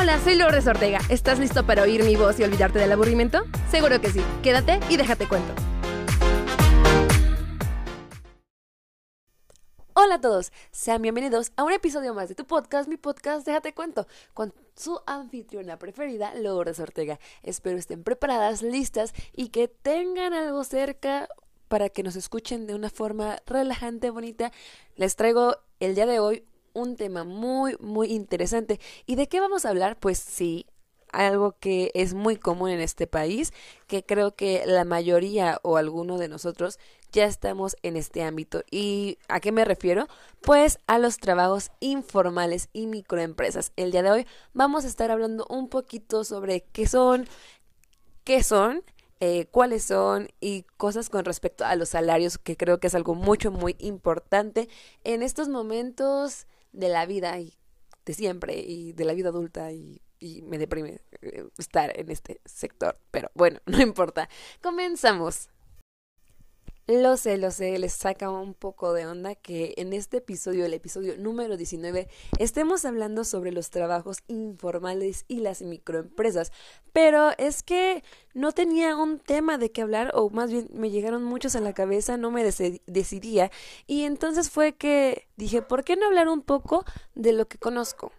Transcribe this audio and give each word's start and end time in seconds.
Hola, 0.00 0.20
soy 0.22 0.36
Lourdes 0.36 0.64
Ortega. 0.68 1.00
¿Estás 1.08 1.40
listo 1.40 1.66
para 1.66 1.82
oír 1.82 2.04
mi 2.04 2.14
voz 2.14 2.38
y 2.38 2.44
olvidarte 2.44 2.78
del 2.78 2.92
aburrimiento? 2.92 3.42
Seguro 3.68 4.00
que 4.00 4.12
sí. 4.12 4.22
Quédate 4.44 4.78
y 4.88 4.96
déjate 4.96 5.26
cuento. 5.26 5.52
Hola 9.94 10.14
a 10.14 10.20
todos, 10.20 10.52
sean 10.70 11.02
bienvenidos 11.02 11.50
a 11.56 11.64
un 11.64 11.72
episodio 11.72 12.14
más 12.14 12.28
de 12.28 12.36
tu 12.36 12.46
podcast, 12.46 12.88
mi 12.88 12.96
podcast 12.96 13.44
Déjate 13.44 13.74
Cuento, 13.74 14.06
con 14.34 14.54
su 14.76 15.00
anfitriona 15.04 15.80
preferida, 15.80 16.32
Lourdes 16.36 16.78
Ortega. 16.78 17.18
Espero 17.42 17.76
estén 17.76 18.04
preparadas, 18.04 18.62
listas 18.62 19.12
y 19.34 19.48
que 19.48 19.66
tengan 19.66 20.32
algo 20.32 20.62
cerca 20.62 21.28
para 21.66 21.88
que 21.88 22.04
nos 22.04 22.14
escuchen 22.14 22.68
de 22.68 22.76
una 22.76 22.88
forma 22.88 23.42
relajante, 23.46 24.10
bonita. 24.10 24.52
Les 24.94 25.16
traigo 25.16 25.56
el 25.80 25.96
día 25.96 26.06
de 26.06 26.20
hoy 26.20 26.44
un 26.78 26.96
tema 26.96 27.24
muy, 27.24 27.76
muy 27.80 28.12
interesante. 28.12 28.80
¿Y 29.06 29.16
de 29.16 29.28
qué 29.28 29.40
vamos 29.40 29.64
a 29.64 29.70
hablar? 29.70 29.98
Pues 29.98 30.18
sí, 30.18 30.66
algo 31.12 31.56
que 31.58 31.90
es 31.94 32.14
muy 32.14 32.36
común 32.36 32.70
en 32.70 32.80
este 32.80 33.06
país, 33.06 33.52
que 33.86 34.04
creo 34.04 34.34
que 34.34 34.64
la 34.66 34.84
mayoría 34.84 35.58
o 35.62 35.76
alguno 35.76 36.18
de 36.18 36.28
nosotros 36.28 36.78
ya 37.12 37.24
estamos 37.24 37.76
en 37.82 37.96
este 37.96 38.22
ámbito. 38.22 38.62
¿Y 38.70 39.18
a 39.28 39.40
qué 39.40 39.52
me 39.52 39.64
refiero? 39.64 40.06
Pues 40.42 40.78
a 40.86 40.98
los 40.98 41.18
trabajos 41.18 41.70
informales 41.80 42.68
y 42.72 42.86
microempresas. 42.86 43.72
El 43.76 43.92
día 43.92 44.02
de 44.02 44.10
hoy 44.10 44.26
vamos 44.52 44.84
a 44.84 44.88
estar 44.88 45.10
hablando 45.10 45.46
un 45.48 45.68
poquito 45.68 46.24
sobre 46.24 46.62
qué 46.72 46.86
son, 46.86 47.26
qué 48.24 48.42
son, 48.42 48.82
eh, 49.20 49.46
cuáles 49.50 49.84
son 49.84 50.28
y 50.40 50.62
cosas 50.76 51.08
con 51.08 51.24
respecto 51.24 51.64
a 51.64 51.74
los 51.76 51.88
salarios, 51.90 52.38
que 52.38 52.56
creo 52.56 52.78
que 52.78 52.86
es 52.88 52.94
algo 52.94 53.14
mucho, 53.14 53.50
muy 53.50 53.74
importante 53.78 54.68
en 55.02 55.22
estos 55.22 55.48
momentos 55.48 56.46
de 56.72 56.88
la 56.88 57.06
vida 57.06 57.38
y 57.38 57.58
de 58.04 58.14
siempre 58.14 58.58
y 58.58 58.92
de 58.92 59.04
la 59.04 59.12
vida 59.14 59.28
adulta 59.28 59.72
y, 59.72 60.00
y 60.18 60.42
me 60.42 60.58
deprime 60.58 61.00
eh, 61.22 61.44
estar 61.58 61.98
en 61.98 62.10
este 62.10 62.40
sector. 62.44 62.98
Pero 63.10 63.30
bueno, 63.34 63.60
no 63.66 63.80
importa. 63.80 64.28
Comenzamos. 64.62 65.48
Lo 66.90 67.18
sé, 67.18 67.36
lo 67.36 67.50
sé, 67.50 67.78
les 67.78 67.92
saca 67.92 68.30
un 68.30 68.54
poco 68.54 68.94
de 68.94 69.06
onda 69.06 69.34
que 69.34 69.74
en 69.76 69.92
este 69.92 70.16
episodio, 70.16 70.64
el 70.64 70.72
episodio 70.72 71.18
número 71.18 71.58
19, 71.58 72.08
estemos 72.38 72.86
hablando 72.86 73.24
sobre 73.24 73.52
los 73.52 73.68
trabajos 73.68 74.20
informales 74.26 75.26
y 75.28 75.40
las 75.40 75.60
microempresas. 75.60 76.50
Pero 76.94 77.32
es 77.36 77.62
que 77.62 78.02
no 78.32 78.52
tenía 78.52 78.96
un 78.96 79.18
tema 79.18 79.58
de 79.58 79.70
qué 79.70 79.82
hablar, 79.82 80.12
o 80.14 80.30
más 80.30 80.50
bien 80.50 80.70
me 80.72 80.88
llegaron 80.88 81.22
muchos 81.24 81.56
a 81.56 81.60
la 81.60 81.74
cabeza, 81.74 82.16
no 82.16 82.30
me 82.30 82.42
decidía. 82.42 83.50
Y 83.86 84.04
entonces 84.04 84.48
fue 84.48 84.72
que 84.74 85.28
dije, 85.36 85.60
¿por 85.60 85.84
qué 85.84 85.94
no 85.94 86.06
hablar 86.06 86.28
un 86.28 86.40
poco 86.40 86.86
de 87.14 87.34
lo 87.34 87.48
que 87.48 87.58
conozco? 87.58 88.12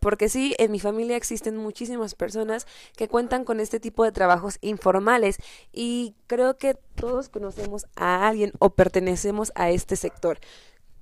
Porque 0.00 0.28
sí, 0.28 0.54
en 0.58 0.72
mi 0.72 0.80
familia 0.80 1.16
existen 1.16 1.56
muchísimas 1.56 2.14
personas 2.14 2.66
que 2.96 3.08
cuentan 3.08 3.44
con 3.44 3.60
este 3.60 3.80
tipo 3.80 4.04
de 4.04 4.12
trabajos 4.12 4.58
informales 4.60 5.38
y 5.72 6.14
creo 6.26 6.58
que 6.58 6.74
todos 6.94 7.28
conocemos 7.28 7.86
a 7.96 8.28
alguien 8.28 8.52
o 8.58 8.70
pertenecemos 8.70 9.52
a 9.54 9.70
este 9.70 9.96
sector. 9.96 10.38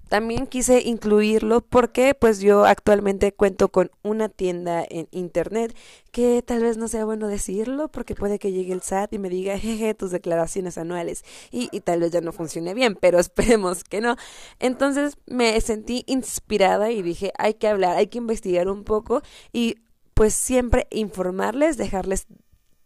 También 0.08 0.46
quise 0.46 0.82
incluirlo 0.82 1.62
porque 1.62 2.14
pues 2.14 2.40
yo 2.40 2.64
actualmente 2.64 3.32
cuento 3.32 3.68
con 3.70 3.90
una 4.02 4.28
tienda 4.28 4.84
en 4.88 5.08
internet 5.10 5.76
que 6.12 6.42
tal 6.46 6.62
vez 6.62 6.76
no 6.76 6.86
sea 6.86 7.04
bueno 7.04 7.26
decirlo 7.26 7.88
porque 7.88 8.14
puede 8.14 8.38
que 8.38 8.52
llegue 8.52 8.72
el 8.72 8.82
SAT 8.82 9.14
y 9.14 9.18
me 9.18 9.28
diga 9.28 9.58
jeje 9.58 9.94
tus 9.94 10.12
declaraciones 10.12 10.78
anuales 10.78 11.24
y, 11.50 11.68
y 11.72 11.80
tal 11.80 12.00
vez 12.00 12.12
ya 12.12 12.20
no 12.20 12.32
funcione 12.32 12.72
bien, 12.72 12.94
pero 13.00 13.18
esperemos 13.18 13.82
que 13.82 14.00
no. 14.00 14.16
Entonces 14.60 15.16
me 15.26 15.60
sentí 15.60 16.04
inspirada 16.06 16.90
y 16.92 17.02
dije 17.02 17.32
hay 17.36 17.54
que 17.54 17.68
hablar, 17.68 17.96
hay 17.96 18.06
que 18.06 18.18
investigar 18.18 18.68
un 18.68 18.84
poco 18.84 19.22
y 19.52 19.76
pues 20.14 20.34
siempre 20.34 20.86
informarles, 20.90 21.76
dejarles 21.76 22.26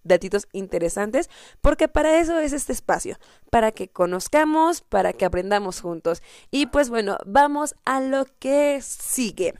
datitos 0.04 0.48
interesantes, 0.52 1.30
porque 1.60 1.88
para 1.88 2.20
eso 2.20 2.38
es 2.38 2.52
este 2.52 2.72
espacio, 2.72 3.18
para 3.50 3.72
que 3.72 3.88
conozcamos, 3.88 4.80
para 4.80 5.12
que 5.12 5.24
aprendamos 5.24 5.80
juntos. 5.80 6.22
Y 6.50 6.66
pues 6.66 6.90
bueno, 6.90 7.18
vamos 7.26 7.74
a 7.84 8.00
lo 8.00 8.26
que 8.38 8.80
sigue. 8.82 9.54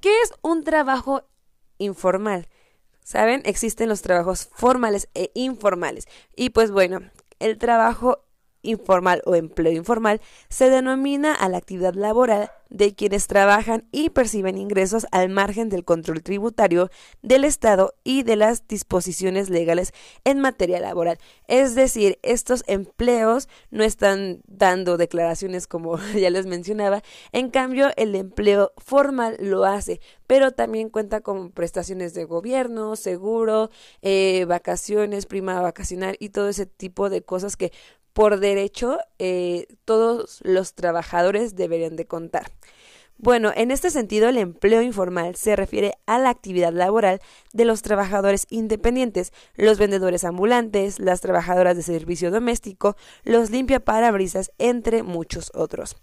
¿Qué 0.00 0.10
es 0.22 0.32
un 0.42 0.64
trabajo 0.64 1.22
informal? 1.78 2.48
¿Saben? 3.02 3.42
Existen 3.44 3.88
los 3.88 4.02
trabajos 4.02 4.48
formales 4.52 5.08
e 5.14 5.30
informales. 5.34 6.06
Y 6.34 6.50
pues 6.50 6.70
bueno, 6.70 7.00
el 7.38 7.58
trabajo 7.58 8.23
informal 8.64 9.22
o 9.24 9.36
empleo 9.36 9.72
informal 9.72 10.20
se 10.48 10.70
denomina 10.70 11.34
a 11.34 11.48
la 11.48 11.58
actividad 11.58 11.94
laboral 11.94 12.50
de 12.74 12.92
quienes 12.92 13.28
trabajan 13.28 13.86
y 13.92 14.10
perciben 14.10 14.58
ingresos 14.58 15.06
al 15.12 15.28
margen 15.28 15.68
del 15.68 15.84
control 15.84 16.24
tributario 16.24 16.90
del 17.22 17.44
Estado 17.44 17.94
y 18.02 18.24
de 18.24 18.34
las 18.34 18.66
disposiciones 18.66 19.48
legales 19.48 19.92
en 20.24 20.40
materia 20.40 20.80
laboral. 20.80 21.18
Es 21.46 21.76
decir, 21.76 22.18
estos 22.22 22.64
empleos 22.66 23.48
no 23.70 23.84
están 23.84 24.40
dando 24.48 24.96
declaraciones 24.96 25.68
como 25.68 25.98
ya 26.16 26.30
les 26.30 26.46
mencionaba, 26.46 27.02
en 27.30 27.50
cambio 27.50 27.90
el 27.96 28.14
empleo 28.16 28.72
formal 28.76 29.36
lo 29.38 29.64
hace, 29.64 30.00
pero 30.26 30.50
también 30.50 30.88
cuenta 30.88 31.20
con 31.20 31.52
prestaciones 31.52 32.12
de 32.12 32.24
gobierno, 32.24 32.96
seguro, 32.96 33.70
eh, 34.02 34.46
vacaciones, 34.48 35.26
prima 35.26 35.60
vacacional 35.60 36.16
y 36.18 36.30
todo 36.30 36.48
ese 36.48 36.66
tipo 36.66 37.08
de 37.08 37.22
cosas 37.22 37.56
que 37.56 37.72
por 38.14 38.40
derecho 38.40 38.98
eh, 39.18 39.66
todos 39.84 40.40
los 40.42 40.72
trabajadores 40.74 41.54
deberían 41.54 41.96
de 41.96 42.06
contar. 42.06 42.50
Bueno, 43.16 43.52
en 43.54 43.70
este 43.70 43.90
sentido, 43.90 44.28
el 44.28 44.38
empleo 44.38 44.82
informal 44.82 45.36
se 45.36 45.54
refiere 45.54 45.94
a 46.04 46.18
la 46.18 46.30
actividad 46.30 46.72
laboral 46.72 47.20
de 47.52 47.64
los 47.64 47.80
trabajadores 47.80 48.46
independientes, 48.50 49.32
los 49.54 49.78
vendedores 49.78 50.24
ambulantes, 50.24 50.98
las 50.98 51.20
trabajadoras 51.20 51.76
de 51.76 51.82
servicio 51.82 52.32
doméstico, 52.32 52.96
los 53.22 53.50
limpiaparabrisas, 53.50 54.50
entre 54.58 55.04
muchos 55.04 55.52
otros. 55.54 55.96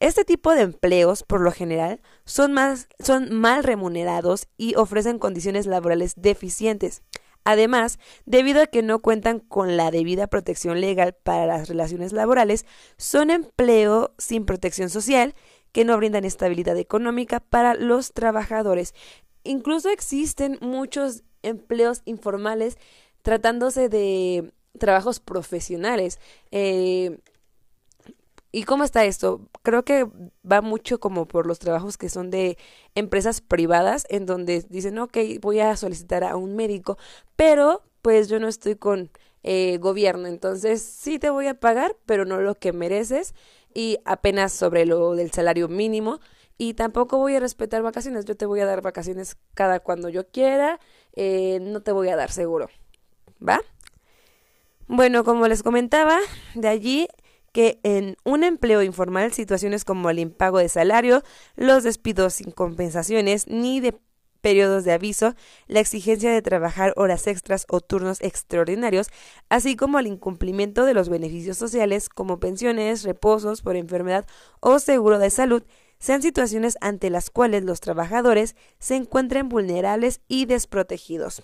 Este 0.00 0.24
tipo 0.24 0.54
de 0.54 0.62
empleos, 0.62 1.22
por 1.22 1.40
lo 1.40 1.50
general, 1.50 2.00
son, 2.24 2.52
más, 2.52 2.88
son 2.98 3.32
mal 3.34 3.64
remunerados 3.64 4.46
y 4.58 4.74
ofrecen 4.74 5.18
condiciones 5.18 5.66
laborales 5.66 6.14
deficientes. 6.16 7.02
Además, 7.44 7.98
debido 8.26 8.62
a 8.62 8.66
que 8.66 8.82
no 8.82 9.00
cuentan 9.00 9.40
con 9.40 9.76
la 9.76 9.90
debida 9.90 10.26
protección 10.26 10.80
legal 10.80 11.14
para 11.14 11.46
las 11.46 11.68
relaciones 11.68 12.12
laborales, 12.12 12.66
son 12.96 13.30
empleo 13.30 14.12
sin 14.18 14.44
protección 14.44 14.90
social 14.90 15.34
que 15.72 15.84
no 15.84 15.96
brindan 15.96 16.24
estabilidad 16.24 16.76
económica 16.76 17.40
para 17.40 17.74
los 17.74 18.12
trabajadores. 18.12 18.94
Incluso 19.44 19.88
existen 19.88 20.58
muchos 20.60 21.22
empleos 21.42 22.02
informales 22.04 22.76
tratándose 23.22 23.88
de 23.88 24.52
trabajos 24.78 25.20
profesionales. 25.20 26.18
Eh, 26.50 27.18
¿Y 28.52 28.64
cómo 28.64 28.82
está 28.84 29.04
esto? 29.04 29.48
Creo 29.62 29.84
que 29.84 30.08
va 30.50 30.60
mucho 30.60 30.98
como 30.98 31.26
por 31.26 31.46
los 31.46 31.58
trabajos 31.58 31.96
que 31.96 32.08
son 32.08 32.30
de 32.30 32.58
empresas 32.94 33.40
privadas, 33.40 34.06
en 34.10 34.26
donde 34.26 34.64
dicen, 34.68 34.98
ok, 34.98 35.18
voy 35.40 35.60
a 35.60 35.76
solicitar 35.76 36.24
a 36.24 36.36
un 36.36 36.56
médico, 36.56 36.98
pero 37.36 37.82
pues 38.02 38.28
yo 38.28 38.40
no 38.40 38.48
estoy 38.48 38.76
con 38.76 39.10
eh, 39.42 39.78
gobierno, 39.78 40.26
entonces 40.26 40.82
sí 40.82 41.18
te 41.18 41.30
voy 41.30 41.46
a 41.46 41.60
pagar, 41.60 41.96
pero 42.06 42.24
no 42.24 42.40
lo 42.40 42.56
que 42.56 42.72
mereces 42.72 43.34
y 43.72 43.98
apenas 44.04 44.52
sobre 44.52 44.84
lo 44.84 45.14
del 45.14 45.30
salario 45.30 45.68
mínimo 45.68 46.20
y 46.58 46.74
tampoco 46.74 47.18
voy 47.18 47.36
a 47.36 47.40
respetar 47.40 47.82
vacaciones, 47.82 48.24
yo 48.24 48.36
te 48.36 48.46
voy 48.46 48.60
a 48.60 48.66
dar 48.66 48.82
vacaciones 48.82 49.36
cada 49.54 49.80
cuando 49.80 50.08
yo 50.08 50.26
quiera, 50.28 50.80
eh, 51.14 51.58
no 51.62 51.82
te 51.82 51.92
voy 51.92 52.08
a 52.08 52.16
dar 52.16 52.30
seguro, 52.30 52.68
¿va? 53.46 53.60
Bueno, 54.86 55.22
como 55.24 55.46
les 55.46 55.62
comentaba, 55.62 56.18
de 56.54 56.68
allí 56.68 57.08
que 57.52 57.80
en 57.82 58.16
un 58.24 58.44
empleo 58.44 58.82
informal 58.82 59.32
situaciones 59.32 59.84
como 59.84 60.10
el 60.10 60.18
impago 60.18 60.58
de 60.58 60.68
salario, 60.68 61.22
los 61.56 61.84
despidos 61.84 62.34
sin 62.34 62.50
compensaciones 62.50 63.46
ni 63.48 63.80
de 63.80 63.98
periodos 64.40 64.84
de 64.84 64.92
aviso, 64.92 65.34
la 65.66 65.80
exigencia 65.80 66.32
de 66.32 66.42
trabajar 66.42 66.92
horas 66.96 67.26
extras 67.26 67.66
o 67.68 67.80
turnos 67.80 68.20
extraordinarios, 68.20 69.08
así 69.48 69.76
como 69.76 69.98
el 69.98 70.06
incumplimiento 70.06 70.84
de 70.84 70.94
los 70.94 71.08
beneficios 71.08 71.58
sociales 71.58 72.08
como 72.08 72.40
pensiones, 72.40 73.02
reposos 73.02 73.62
por 73.62 73.76
enfermedad 73.76 74.26
o 74.60 74.78
seguro 74.78 75.18
de 75.18 75.30
salud, 75.30 75.62
sean 75.98 76.22
situaciones 76.22 76.78
ante 76.80 77.10
las 77.10 77.28
cuales 77.28 77.64
los 77.64 77.80
trabajadores 77.80 78.56
se 78.78 78.96
encuentren 78.96 79.50
vulnerables 79.50 80.22
y 80.28 80.46
desprotegidos. 80.46 81.42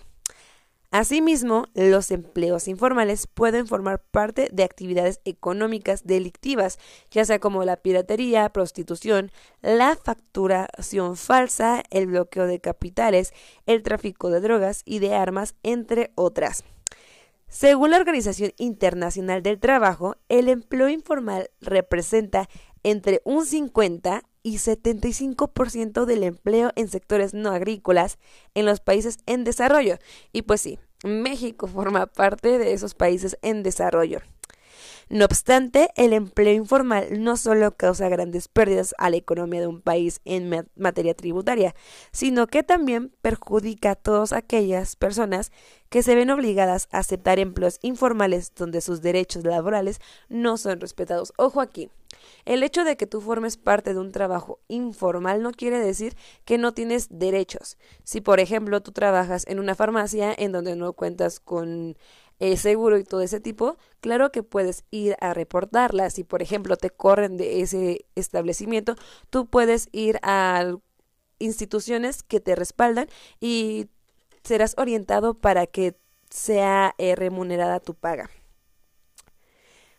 Asimismo, 0.89 1.65
los 1.73 2.11
empleos 2.11 2.69
informales 2.69 3.27
pueden 3.27 3.67
formar 3.67 4.01
parte 4.01 4.47
de 4.53 4.63
actividades 4.63 5.19
económicas 5.25 6.07
delictivas, 6.07 6.79
ya 7.11 7.25
sea 7.25 7.39
como 7.39 7.65
la 7.65 7.75
piratería, 7.75 8.47
prostitución, 8.49 9.31
la 9.61 9.97
facturación 9.97 11.17
falsa, 11.17 11.83
el 11.89 12.07
bloqueo 12.07 12.47
de 12.47 12.61
capitales, 12.61 13.33
el 13.65 13.83
tráfico 13.83 14.29
de 14.29 14.39
drogas 14.39 14.81
y 14.85 14.99
de 14.99 15.13
armas, 15.13 15.55
entre 15.61 16.11
otras. 16.15 16.63
Según 17.49 17.91
la 17.91 17.97
Organización 17.97 18.51
Internacional 18.57 19.43
del 19.43 19.59
Trabajo, 19.59 20.15
el 20.29 20.47
empleo 20.47 20.87
informal 20.87 21.49
representa 21.59 22.49
entre 22.83 23.21
un 23.25 23.45
50 23.45 24.23
y 24.47 24.59
75% 24.59 26.05
del 26.05 26.23
empleo 26.23 26.71
en 26.77 26.87
sectores 26.87 27.33
no 27.33 27.51
agrícolas 27.51 28.17
en 28.53 28.65
los 28.65 28.79
países 28.79 29.17
en 29.25 29.43
desarrollo. 29.43 29.97
Y 30.31 30.43
pues 30.43 30.61
sí, 30.61 30.79
México 31.03 31.67
forma 31.67 32.05
parte 32.05 32.57
de 32.57 32.71
esos 32.71 32.93
países 32.93 33.37
en 33.41 33.61
desarrollo. 33.61 34.21
No 35.09 35.23
obstante, 35.23 35.89
el 35.95 36.11
empleo 36.11 36.53
informal 36.53 37.23
no 37.23 37.37
solo 37.37 37.71
causa 37.75 38.09
grandes 38.09 38.49
pérdidas 38.49 38.93
a 38.97 39.09
la 39.09 39.15
economía 39.15 39.61
de 39.61 39.67
un 39.67 39.81
país 39.81 40.19
en 40.25 40.67
materia 40.75 41.13
tributaria, 41.13 41.75
sino 42.11 42.47
que 42.47 42.61
también 42.61 43.13
perjudica 43.21 43.91
a 43.91 43.95
todas 43.95 44.33
aquellas 44.33 44.97
personas 44.97 45.53
que 45.89 46.03
se 46.03 46.15
ven 46.15 46.29
obligadas 46.29 46.89
a 46.91 46.99
aceptar 46.99 47.39
empleos 47.39 47.79
informales 47.81 48.53
donde 48.53 48.81
sus 48.81 49.01
derechos 49.01 49.45
laborales 49.45 49.99
no 50.27 50.57
son 50.57 50.81
respetados. 50.81 51.31
Ojo 51.37 51.61
aquí. 51.61 51.89
El 52.45 52.63
hecho 52.63 52.83
de 52.83 52.97
que 52.97 53.07
tú 53.07 53.21
formes 53.21 53.57
parte 53.57 53.93
de 53.93 53.99
un 53.99 54.11
trabajo 54.11 54.59
informal 54.67 55.41
no 55.41 55.51
quiere 55.51 55.79
decir 55.79 56.15
que 56.45 56.57
no 56.57 56.73
tienes 56.73 57.07
derechos. 57.09 57.77
Si, 58.03 58.21
por 58.21 58.39
ejemplo, 58.39 58.81
tú 58.81 58.91
trabajas 58.91 59.45
en 59.47 59.59
una 59.59 59.75
farmacia 59.75 60.33
en 60.37 60.51
donde 60.51 60.75
no 60.75 60.93
cuentas 60.93 61.39
con 61.39 61.97
eh, 62.39 62.57
seguro 62.57 62.97
y 62.97 63.03
todo 63.03 63.21
ese 63.21 63.39
tipo, 63.39 63.77
claro 63.99 64.31
que 64.31 64.43
puedes 64.43 64.83
ir 64.91 65.15
a 65.19 65.33
reportarla. 65.33 66.09
Si, 66.09 66.23
por 66.23 66.41
ejemplo, 66.41 66.77
te 66.77 66.89
corren 66.89 67.37
de 67.37 67.61
ese 67.61 68.05
establecimiento, 68.15 68.95
tú 69.29 69.47
puedes 69.47 69.89
ir 69.91 70.19
a 70.21 70.75
instituciones 71.39 72.23
que 72.23 72.39
te 72.39 72.55
respaldan 72.55 73.07
y 73.39 73.87
serás 74.43 74.75
orientado 74.77 75.33
para 75.35 75.67
que 75.67 75.97
sea 76.29 76.95
eh, 76.97 77.15
remunerada 77.15 77.79
tu 77.79 77.93
paga. 77.93 78.29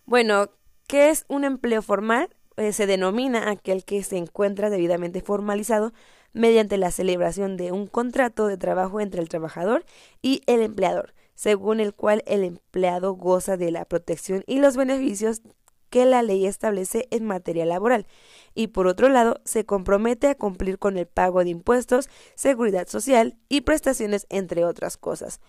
Bueno, 0.05 0.51
¿qué 0.87 1.11
es 1.11 1.25
un 1.29 1.45
empleo 1.45 1.83
formal? 1.83 2.31
Eh, 2.57 2.73
se 2.73 2.87
denomina 2.87 3.51
aquel 3.51 3.85
que 3.85 4.03
se 4.03 4.17
encuentra 4.17 4.71
debidamente 4.71 5.21
formalizado 5.21 5.93
mediante 6.33 6.77
la 6.77 6.91
celebración 6.91 7.57
de 7.57 7.73
un 7.73 7.87
contrato 7.87 8.47
de 8.47 8.57
trabajo 8.57 9.01
entre 9.01 9.21
el 9.21 9.29
trabajador 9.29 9.85
y 10.23 10.43
el 10.47 10.63
empleador, 10.63 11.15
según 11.39 11.79
el 11.79 11.95
cual 11.95 12.25
el 12.27 12.43
empleado 12.43 13.13
goza 13.13 13.57
de 13.57 13.71
la 13.71 13.85
protección 13.85 14.43
y 14.49 14.59
los 14.59 14.77
beneficios 14.77 15.43
que 15.89 16.05
la 16.05 16.25
ley 16.25 16.47
establece 16.47 17.07
en 17.13 17.25
materia 17.25 17.65
laboral 17.65 18.09
y 18.57 18.67
por 18.67 18.89
otro 18.89 19.09
lado 19.09 19.41
se 19.45 19.65
compromete 19.65 20.27
a 20.27 20.35
cumplir 20.35 20.81
con 20.81 20.99
el 20.99 21.07
pago 21.07 21.45
de 21.45 21.51
impuestos, 21.51 22.11
seguridad 22.35 22.89
social 22.89 23.39
y 23.49 23.61
prestaciones 23.61 24.27
entre 24.31 24.65
otras 24.65 24.97
cosas. 24.97 25.41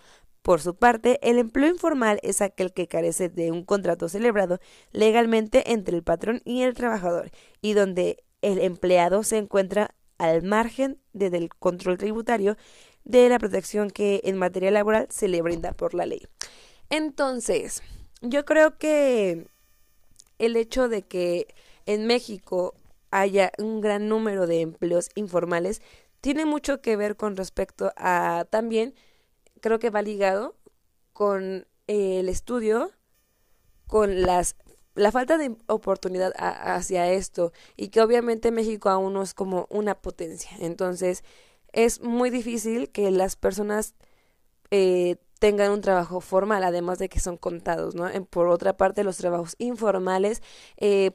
Por 0.42 0.60
su 0.60 0.76
parte, 0.76 1.18
el 1.28 1.38
empleo 1.38 1.68
informal 1.68 2.20
es 2.22 2.40
aquel 2.40 2.72
que 2.72 2.86
carece 2.86 3.28
de 3.28 3.50
un 3.50 3.64
contrato 3.64 4.08
celebrado 4.08 4.60
legalmente 4.92 5.72
entre 5.72 5.96
el 5.96 6.04
patrón 6.04 6.40
y 6.44 6.62
el 6.62 6.74
trabajador 6.74 7.32
y 7.62 7.72
donde 7.72 8.22
el 8.42 8.60
empleado 8.60 9.24
se 9.24 9.38
encuentra 9.38 9.96
al 10.18 10.42
margen 10.42 11.00
del 11.12 11.48
control 11.48 11.98
tributario 11.98 12.56
de 13.04 13.28
la 13.28 13.38
protección 13.38 13.90
que 13.90 14.20
en 14.24 14.36
materia 14.36 14.70
laboral 14.70 15.06
se 15.10 15.28
le 15.28 15.42
brinda 15.42 15.72
por 15.72 15.94
la 15.94 16.06
ley. 16.06 16.26
Entonces, 16.88 17.82
yo 18.20 18.44
creo 18.44 18.78
que 18.78 19.46
el 20.38 20.56
hecho 20.56 20.88
de 20.88 21.02
que 21.02 21.46
en 21.86 22.06
México 22.06 22.74
haya 23.10 23.52
un 23.58 23.80
gran 23.80 24.08
número 24.08 24.46
de 24.46 24.60
empleos 24.60 25.10
informales 25.14 25.82
tiene 26.20 26.44
mucho 26.44 26.80
que 26.80 26.96
ver 26.96 27.16
con 27.16 27.36
respecto 27.36 27.92
a 27.96 28.46
también, 28.50 28.94
creo 29.60 29.78
que 29.78 29.90
va 29.90 30.02
ligado 30.02 30.54
con 31.12 31.66
el 31.86 32.28
estudio, 32.28 32.92
con 33.86 34.22
las 34.22 34.56
la 34.94 35.12
falta 35.12 35.38
de 35.38 35.56
oportunidad 35.66 36.32
hacia 36.36 37.10
esto 37.10 37.52
y 37.76 37.88
que 37.88 38.00
obviamente 38.00 38.50
México 38.50 38.90
aún 38.90 39.14
no 39.14 39.22
es 39.22 39.34
como 39.34 39.66
una 39.70 39.94
potencia. 39.94 40.50
Entonces, 40.58 41.24
es 41.72 42.00
muy 42.00 42.30
difícil 42.30 42.90
que 42.90 43.10
las 43.10 43.36
personas 43.36 43.94
eh, 44.70 45.16
tengan 45.38 45.72
un 45.72 45.80
trabajo 45.80 46.20
formal, 46.20 46.62
además 46.64 46.98
de 46.98 47.08
que 47.08 47.20
son 47.20 47.36
contados, 47.36 47.94
¿no? 47.94 48.08
Por 48.26 48.48
otra 48.48 48.76
parte, 48.76 49.04
los 49.04 49.16
trabajos 49.16 49.56
informales 49.58 50.42
eh, 50.76 51.12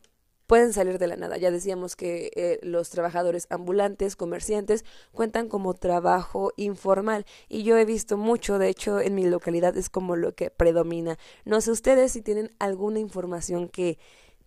pueden 0.47 0.73
salir 0.73 0.97
de 0.99 1.07
la 1.07 1.15
nada. 1.15 1.37
Ya 1.37 1.51
decíamos 1.51 1.95
que 1.95 2.31
eh, 2.35 2.59
los 2.61 2.89
trabajadores 2.89 3.47
ambulantes, 3.49 4.15
comerciantes, 4.15 4.85
cuentan 5.11 5.47
como 5.47 5.73
trabajo 5.73 6.51
informal 6.57 7.25
y 7.49 7.63
yo 7.63 7.77
he 7.77 7.85
visto 7.85 8.17
mucho, 8.17 8.59
de 8.59 8.69
hecho 8.69 8.99
en 8.99 9.15
mi 9.15 9.25
localidad 9.25 9.75
es 9.77 9.89
como 9.89 10.15
lo 10.15 10.33
que 10.35 10.49
predomina. 10.49 11.17
No 11.45 11.61
sé 11.61 11.71
ustedes 11.71 12.11
si 12.11 12.21
tienen 12.21 12.51
alguna 12.59 12.99
información 12.99 13.69
que 13.69 13.97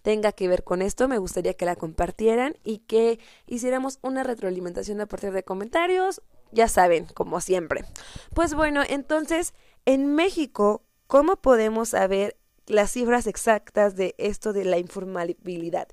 tenga 0.08 0.32
que 0.32 0.48
ver 0.48 0.64
con 0.64 0.80
esto, 0.80 1.06
me 1.06 1.18
gustaría 1.18 1.52
que 1.52 1.66
la 1.66 1.76
compartieran 1.76 2.56
y 2.64 2.78
que 2.78 3.18
hiciéramos 3.46 3.98
una 4.00 4.22
retroalimentación 4.22 5.02
a 5.02 5.06
partir 5.06 5.32
de 5.32 5.42
comentarios, 5.42 6.22
ya 6.50 6.66
saben, 6.66 7.04
como 7.12 7.42
siempre. 7.42 7.84
Pues 8.32 8.54
bueno, 8.54 8.80
entonces, 8.88 9.52
en 9.84 10.14
México, 10.14 10.82
¿cómo 11.08 11.36
podemos 11.36 11.90
saber 11.90 12.38
las 12.64 12.90
cifras 12.92 13.26
exactas 13.26 13.96
de 13.96 14.14
esto 14.16 14.54
de 14.54 14.64
la 14.64 14.78
informabilidad? 14.78 15.88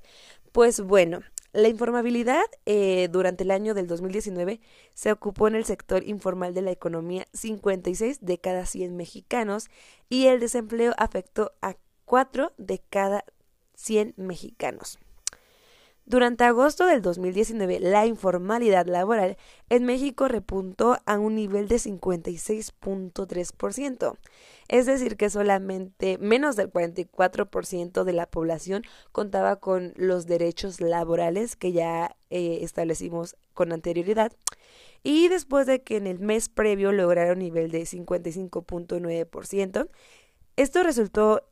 Pues 0.50 0.80
bueno, 0.80 1.20
la 1.52 1.68
informabilidad 1.68 2.46
eh, 2.64 3.08
durante 3.12 3.44
el 3.44 3.50
año 3.50 3.74
del 3.74 3.86
2019 3.86 4.62
se 4.94 5.12
ocupó 5.12 5.46
en 5.46 5.56
el 5.56 5.66
sector 5.66 6.02
informal 6.08 6.54
de 6.54 6.62
la 6.62 6.70
economía 6.70 7.26
56 7.34 8.20
de 8.22 8.38
cada 8.38 8.64
100 8.64 8.96
mexicanos 8.96 9.68
y 10.08 10.28
el 10.28 10.40
desempleo 10.40 10.94
afectó 10.96 11.52
a 11.60 11.76
4 12.06 12.54
de 12.56 12.78
cada 12.88 13.26
100 13.76 14.14
mexicanos. 14.16 14.98
Durante 16.08 16.44
agosto 16.44 16.86
del 16.86 17.02
2019, 17.02 17.80
la 17.80 18.06
informalidad 18.06 18.86
laboral 18.86 19.36
en 19.68 19.84
México 19.84 20.28
repuntó 20.28 20.98
a 21.04 21.18
un 21.18 21.34
nivel 21.34 21.66
de 21.66 21.74
56.3%, 21.76 24.16
es 24.68 24.86
decir, 24.86 25.16
que 25.16 25.30
solamente 25.30 26.16
menos 26.18 26.54
del 26.54 26.72
44% 26.72 28.04
de 28.04 28.12
la 28.12 28.26
población 28.26 28.84
contaba 29.10 29.56
con 29.56 29.94
los 29.96 30.26
derechos 30.26 30.80
laborales 30.80 31.56
que 31.56 31.72
ya 31.72 32.14
eh, 32.30 32.60
establecimos 32.62 33.34
con 33.52 33.72
anterioridad. 33.72 34.30
Y 35.02 35.26
después 35.26 35.66
de 35.66 35.82
que 35.82 35.96
en 35.96 36.06
el 36.06 36.20
mes 36.20 36.48
previo 36.48 36.92
lograron 36.92 37.38
un 37.38 37.44
nivel 37.44 37.72
de 37.72 37.82
55.9%, 37.82 39.88
esto 40.54 40.84
resultó 40.84 41.42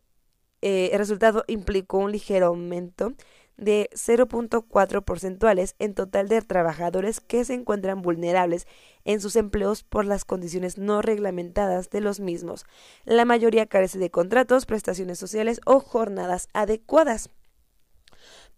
eh, 0.67 0.89
el 0.93 0.99
resultado 0.99 1.45
implicó 1.47 1.99
un 1.99 2.11
ligero 2.11 2.47
aumento 2.47 3.13
de 3.59 3.91
0.4 3.93 5.05
porcentuales 5.05 5.75
en 5.79 5.93
total 5.93 6.27
de 6.29 6.41
trabajadores 6.41 7.21
que 7.21 7.45
se 7.45 7.53
encuentran 7.53 8.01
vulnerables 8.01 8.67
en 9.05 9.21
sus 9.21 9.37
empleos 9.37 9.83
por 9.83 10.07
las 10.07 10.25
condiciones 10.25 10.79
no 10.79 11.03
reglamentadas 11.03 11.91
de 11.91 12.01
los 12.01 12.19
mismos. 12.19 12.65
La 13.05 13.27
mayoría 13.27 13.67
carece 13.67 13.99
de 13.99 14.11
contratos, 14.11 14.65
prestaciones 14.65 15.19
sociales 15.19 15.61
o 15.67 15.81
jornadas 15.81 16.49
adecuadas. 16.55 17.29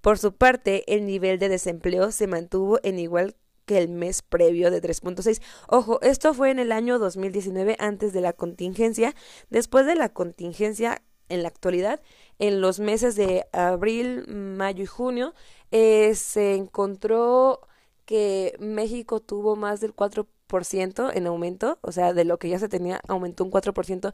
Por 0.00 0.16
su 0.16 0.33
parte, 0.33 0.85
el 0.95 1.07
nivel 1.07 1.40
de 1.40 1.49
desempleo 1.49 2.12
se 2.12 2.28
mantuvo 2.28 2.78
en 2.85 3.00
igual 3.00 3.35
que 3.64 3.78
el 3.78 3.88
mes 3.88 4.23
previo 4.23 4.71
de 4.71 4.81
3.6. 4.81 5.42
Ojo, 5.66 6.00
esto 6.02 6.35
fue 6.35 6.52
en 6.52 6.61
el 6.61 6.71
año 6.71 7.00
2019 7.00 7.75
antes 7.81 8.12
de 8.12 8.21
la 8.21 8.33
contingencia. 8.33 9.12
Después 9.50 9.87
de 9.87 9.97
la 9.97 10.09
contingencia 10.11 11.02
en 11.28 11.42
la 11.42 11.49
actualidad, 11.49 12.00
en 12.38 12.61
los 12.61 12.80
meses 12.80 13.16
de 13.16 13.47
abril, 13.52 14.26
mayo 14.28 14.83
y 14.83 14.87
junio, 14.87 15.35
eh, 15.71 16.14
se 16.14 16.54
encontró 16.54 17.61
que 18.04 18.56
México 18.61 19.21
tuvo 19.21 19.56
más 19.56 19.80
del 19.80 19.95
4% 19.95 21.11
en 21.12 21.26
aumento, 21.26 21.78
o 21.83 21.92
sea, 21.92 22.12
de 22.12 22.25
lo 22.25 22.38
que 22.38 22.49
ya 22.49 22.59
se 22.59 22.68
tenía, 22.68 23.00
aumentó 23.09 23.45
un 23.45 23.50
4% 23.50 24.12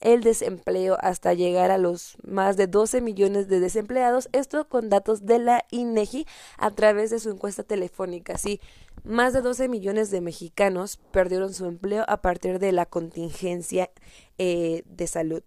el 0.00 0.22
desempleo 0.22 0.96
hasta 1.00 1.32
llegar 1.32 1.70
a 1.70 1.78
los 1.78 2.16
más 2.24 2.56
de 2.56 2.66
12 2.66 3.00
millones 3.00 3.48
de 3.48 3.60
desempleados, 3.60 4.28
esto 4.32 4.68
con 4.68 4.88
datos 4.88 5.24
de 5.26 5.38
la 5.38 5.64
INEGI 5.70 6.26
a 6.58 6.70
través 6.72 7.10
de 7.10 7.20
su 7.20 7.30
encuesta 7.30 7.62
telefónica. 7.62 8.36
Sí, 8.36 8.60
más 9.04 9.32
de 9.32 9.42
12 9.42 9.68
millones 9.68 10.10
de 10.10 10.20
mexicanos 10.20 10.98
perdieron 11.12 11.54
su 11.54 11.66
empleo 11.66 12.04
a 12.08 12.20
partir 12.20 12.58
de 12.58 12.72
la 12.72 12.86
contingencia 12.86 13.90
eh, 14.38 14.82
de 14.86 15.06
salud. 15.06 15.42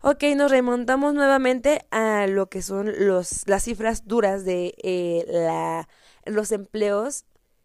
Ok, 0.00 0.22
nos 0.36 0.52
remontamos 0.52 1.12
nuevamente 1.14 1.84
a 1.90 2.28
lo 2.28 2.48
que 2.48 2.62
son 2.62 2.92
los, 3.08 3.48
las 3.48 3.64
cifras 3.64 4.06
duras 4.06 4.44
de 4.44 4.74
eh, 4.84 5.24
la, 5.26 5.88
los 6.24 6.52
empleos 6.52 7.24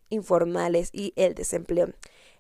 informales 0.10 0.90
y 0.94 1.14
el 1.16 1.36
desempleo. 1.36 1.90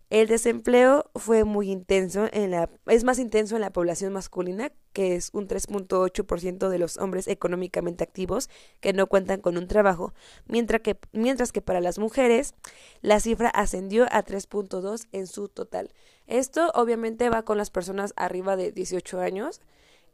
El 0.10 0.28
desempleo 0.28 1.12
fue 1.16 1.44
muy 1.44 1.70
intenso 1.72 2.28
en 2.32 2.52
la 2.52 2.70
es 2.88 3.04
más 3.04 3.20
intenso 3.20 3.56
en 3.56 3.62
la 3.62 3.72
población 3.72 4.14
masculina, 4.14 4.72
que 4.94 5.16
es 5.16 5.30
un 5.32 5.48
3.8% 5.48 6.70
de 6.70 6.80
los 6.80 6.98
hombres 6.98 7.28
económicamente 7.28 8.04
activos 8.04 8.50
que 8.80 8.94
no 8.94 9.06
cuentan 9.08 9.42
con 9.42 9.58
un 9.58 9.68
trabajo, 9.68 10.14
mientras 10.48 10.82
que 10.82 10.98
mientras 11.12 11.52
que 11.52 11.62
para 11.62 11.82
las 11.82 12.00
mujeres 12.00 12.56
la 13.02 13.20
cifra 13.20 13.50
ascendió 13.50 14.06
a 14.06 14.24
3.2 14.24 15.08
en 15.12 15.28
su 15.28 15.50
total. 15.50 15.94
Esto 16.26 16.72
obviamente 16.74 17.30
va 17.30 17.44
con 17.44 17.58
las 17.60 17.70
personas 17.70 18.14
arriba 18.16 18.56
de 18.56 18.72
18 18.72 19.20
años 19.20 19.62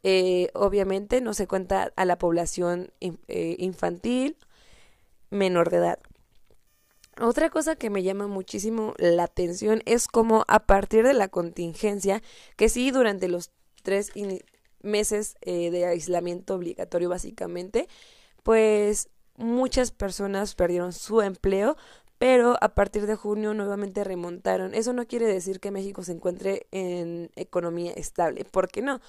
eh, 0.02 0.48
obviamente 0.54 1.20
no 1.20 1.34
se 1.34 1.46
cuenta 1.46 1.92
a 1.96 2.04
la 2.04 2.18
población 2.18 2.92
eh, 3.00 3.56
infantil 3.58 4.36
menor 5.30 5.70
de 5.70 5.76
edad. 5.78 5.98
Otra 7.20 7.50
cosa 7.50 7.76
que 7.76 7.90
me 7.90 8.02
llama 8.02 8.26
muchísimo 8.28 8.94
la 8.96 9.24
atención 9.24 9.82
es 9.84 10.08
como 10.08 10.44
a 10.48 10.60
partir 10.60 11.04
de 11.06 11.12
la 11.12 11.28
contingencia, 11.28 12.22
que 12.56 12.68
sí, 12.68 12.90
durante 12.90 13.28
los 13.28 13.50
tres 13.82 14.12
meses 14.82 15.36
eh, 15.42 15.70
de 15.70 15.84
aislamiento 15.86 16.54
obligatorio 16.54 17.10
básicamente, 17.10 17.88
pues 18.42 19.10
muchas 19.36 19.90
personas 19.90 20.54
perdieron 20.54 20.92
su 20.92 21.20
empleo, 21.20 21.76
pero 22.18 22.56
a 22.60 22.74
partir 22.74 23.06
de 23.06 23.16
junio 23.16 23.54
nuevamente 23.54 24.04
remontaron. 24.04 24.74
Eso 24.74 24.92
no 24.92 25.06
quiere 25.06 25.26
decir 25.26 25.60
que 25.60 25.70
México 25.70 26.02
se 26.02 26.12
encuentre 26.12 26.66
en 26.70 27.30
economía 27.36 27.92
estable, 27.92 28.44
porque 28.50 28.82
no. 28.82 29.00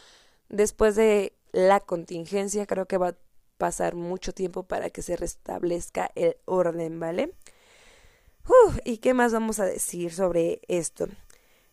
Después 0.51 0.95
de 0.95 1.33
la 1.53 1.79
contingencia 1.79 2.65
creo 2.65 2.85
que 2.85 2.97
va 2.97 3.09
a 3.09 3.15
pasar 3.57 3.95
mucho 3.95 4.33
tiempo 4.33 4.63
para 4.63 4.89
que 4.89 5.01
se 5.01 5.15
restablezca 5.15 6.11
el 6.15 6.35
orden, 6.45 6.99
¿vale? 6.99 7.33
¿Y 8.83 8.97
qué 8.97 9.13
más 9.13 9.31
vamos 9.31 9.59
a 9.59 9.65
decir 9.65 10.11
sobre 10.11 10.61
esto? 10.67 11.07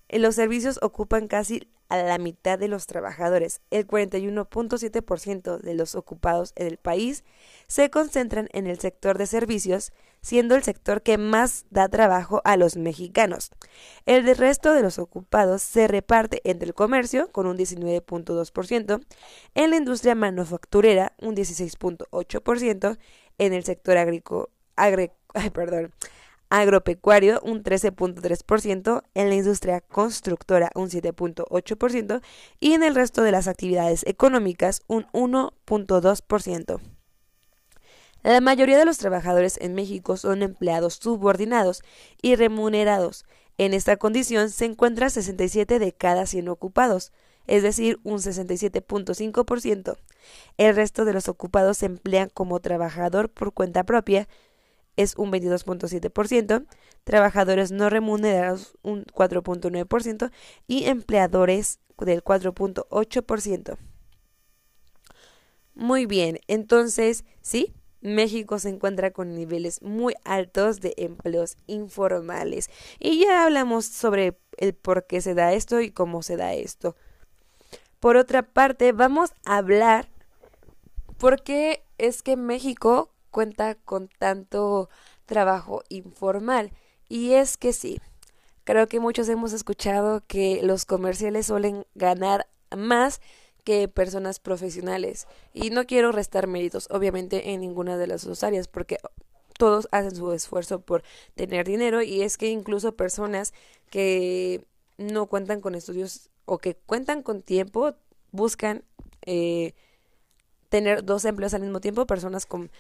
Los 0.09 0.37
servicios 0.37 0.79
ocupan 0.81 1.27
casi 1.27 1.69
a 1.89 1.97
la 1.97 2.19
mitad 2.19 2.57
de 2.57 2.69
los 2.69 2.87
trabajadores. 2.87 3.63
El 3.71 3.87
41.7% 3.87 5.59
de 5.59 5.75
los 5.75 5.97
ocupados 5.97 6.53
en 6.55 6.69
el 6.69 6.77
país 6.77 7.25
se 7.67 7.91
concentran 7.91 8.49
en 8.53 8.69
el 8.69 8.79
sector 8.79 9.19
de 9.19 9.27
servicios, 9.27 9.93
siendo 10.21 10.55
el 10.55 10.63
sector 10.63 11.03
que 11.03 11.19
más 11.19 11.67
da 11.71 11.89
trabajo 11.89 12.41
a 12.45 12.57
los 12.57 12.77
mexicanos. 12.77 13.51
El 14.07 14.27
resto 14.37 14.73
de 14.73 14.83
los 14.83 14.99
ocupados 14.99 15.63
se 15.63 15.89
reparte 15.89 16.41
entre 16.45 16.69
el 16.69 16.75
comercio, 16.75 17.31
con 17.33 17.47
un 17.47 17.57
19.2%, 17.57 19.05
en 19.55 19.71
la 19.71 19.77
industria 19.77 20.15
manufacturera, 20.15 21.13
un 21.19 21.35
16.8%, 21.37 22.99
en 23.39 23.53
el 23.53 23.65
sector 23.65 23.97
agropecuario 26.51 27.41
un 27.43 27.63
13.3%, 27.63 29.03
en 29.15 29.29
la 29.29 29.35
industria 29.35 29.81
constructora 29.81 30.71
un 30.75 30.89
7.8% 30.89 32.21
y 32.59 32.73
en 32.73 32.83
el 32.83 32.95
resto 32.95 33.23
de 33.23 33.33
las 33.33 33.49
actividades 33.49 34.05
económicas 34.07 34.83
un 34.87 35.05
1.2%. 35.13 36.98
La 38.23 38.41
mayoría 38.41 38.79
de 38.79 38.85
los 38.85 38.99
trabajadores 38.99 39.59
en 39.61 39.75
México 39.75 40.17
son 40.17 40.43
empleados 40.43 40.95
subordinados 40.95 41.83
y 42.21 42.35
remunerados. 42.35 43.25
En 43.59 43.75
esta 43.75 43.97
condición 43.97 44.51
se 44.51 44.65
encuentra 44.65 45.11
67 45.11 45.79
de 45.79 45.93
cada 45.93 46.27
100 46.27 46.49
ocupados, 46.49 47.13
es 47.47 47.63
decir, 47.63 47.99
un 48.03 48.19
67.5%. 48.19 49.97
El 50.59 50.77
resto 50.77 51.05
de 51.05 51.13
los 51.13 51.29
ocupados 51.29 51.79
se 51.79 51.87
emplean 51.87 52.29
como 52.33 52.61
trabajador 52.61 53.31
por 53.31 53.53
cuenta 53.53 53.85
propia, 53.85 54.29
es 54.97 55.17
un 55.17 55.31
22.7%, 55.31 56.67
trabajadores 57.05 57.71
no 57.71 57.89
remunerados 57.89 58.77
un 58.83 59.05
4.9% 59.05 60.33
y 60.67 60.85
empleadores 60.87 61.79
del 61.99 62.23
4.8%. 62.23 63.79
Muy 65.75 66.07
bien, 66.07 66.41
entonces, 66.49 67.25
sí, 67.41 67.73
México 68.01 68.59
se 68.59 68.69
encuentra 68.69 69.11
con 69.11 69.35
niveles 69.35 69.83
muy 69.83 70.15
altos 70.25 70.81
de 70.81 70.95
empleos 70.97 71.57
informales. 71.67 72.71
Y 72.99 73.21
ya 73.25 73.45
hablamos 73.45 73.87
sobre 73.87 74.39
el 74.57 74.75
por 74.75 75.07
qué 75.07 75.21
se 75.21 75.35
da 75.35 75.53
esto 75.53 75.81
y 75.81 75.91
cómo 75.91 76.23
se 76.23 76.37
da 76.37 76.55
esto. 76.55 76.97
Por 78.01 78.17
otra 78.17 78.43
parte, 78.43 78.93
vamos 78.93 79.33
a 79.45 79.57
hablar 79.57 80.09
por 81.19 81.43
qué 81.43 81.83
es 81.99 82.23
que 82.23 82.37
México 82.37 83.11
cuenta 83.31 83.75
con 83.75 84.09
tanto 84.09 84.89
trabajo 85.27 85.83
informal. 85.89 86.73
Y 87.09 87.33
es 87.33 87.57
que 87.57 87.73
sí, 87.73 88.01
creo 88.65 88.87
que 88.87 89.01
muchos 89.01 89.29
hemos 89.29 89.53
escuchado 89.53 90.23
que 90.27 90.61
los 90.63 90.85
comerciales 90.85 91.47
suelen 91.47 91.87
ganar 91.95 92.47
más 92.77 93.21
que 93.69 93.87
personas 93.87 94.41
profesionales. 94.41 95.29
Y 95.53 95.69
no 95.69 95.85
quiero 95.85 96.11
restar 96.11 96.47
méritos, 96.47 96.89
obviamente, 96.91 97.51
en 97.51 97.61
ninguna 97.61 97.99
de 97.99 98.07
las 98.07 98.25
dos 98.25 98.43
áreas, 98.43 98.67
porque 98.67 98.97
todos 99.59 99.89
hacen 99.93 100.17
su 100.17 100.33
esfuerzo 100.33 100.81
por 100.81 101.03
tener 101.35 101.67
dinero 101.67 102.01
y 102.01 102.23
es 102.23 102.39
que 102.39 102.49
incluso 102.49 102.97
personas 102.97 103.53
que 103.91 104.65
no 104.97 105.27
cuentan 105.27 105.61
con 105.61 105.75
estudios 105.75 106.31
o 106.47 106.57
que 106.57 106.77
cuentan 106.77 107.23
con 107.23 107.43
tiempo 107.43 107.95
buscan 108.33 108.85
eh, 109.27 109.75
tener 110.69 111.05
dos 111.05 111.25
empleos 111.25 111.55
al 111.55 111.63
mismo 111.63 111.81
tiempo. 111.81 112.07
Personas 112.07 112.47
con, 112.47 112.71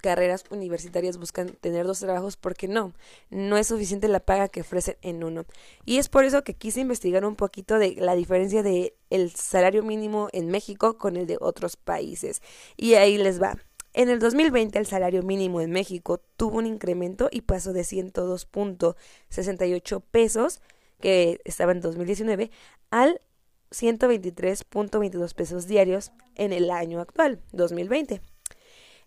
carreras 0.00 0.44
universitarias 0.50 1.18
buscan 1.18 1.50
tener 1.60 1.86
dos 1.86 2.00
trabajos 2.00 2.36
porque 2.36 2.66
no, 2.68 2.92
no 3.30 3.56
es 3.56 3.68
suficiente 3.68 4.08
la 4.08 4.20
paga 4.20 4.48
que 4.48 4.60
ofrecen 4.62 4.96
en 5.02 5.22
uno. 5.24 5.44
Y 5.84 5.98
es 5.98 6.08
por 6.08 6.24
eso 6.24 6.42
que 6.44 6.54
quise 6.54 6.80
investigar 6.80 7.24
un 7.24 7.36
poquito 7.36 7.78
de 7.78 7.94
la 7.96 8.14
diferencia 8.14 8.62
de 8.62 8.94
el 9.10 9.30
salario 9.30 9.82
mínimo 9.82 10.28
en 10.32 10.48
México 10.48 10.96
con 10.98 11.16
el 11.16 11.26
de 11.26 11.38
otros 11.40 11.76
países. 11.76 12.42
Y 12.76 12.94
ahí 12.94 13.18
les 13.18 13.40
va. 13.40 13.56
En 13.94 14.08
el 14.10 14.18
2020 14.18 14.78
el 14.78 14.86
salario 14.86 15.22
mínimo 15.22 15.60
en 15.62 15.70
México 15.70 16.20
tuvo 16.36 16.58
un 16.58 16.66
incremento 16.66 17.30
y 17.32 17.40
pasó 17.40 17.72
de 17.72 17.80
102.68 17.80 20.02
pesos 20.10 20.60
que 21.00 21.40
estaba 21.44 21.72
en 21.72 21.80
2019 21.80 22.50
al 22.90 23.22
123.22 23.82 25.34
pesos 25.34 25.66
diarios 25.66 26.12
en 26.34 26.52
el 26.52 26.70
año 26.70 27.00
actual, 27.00 27.40
2020. 27.52 28.20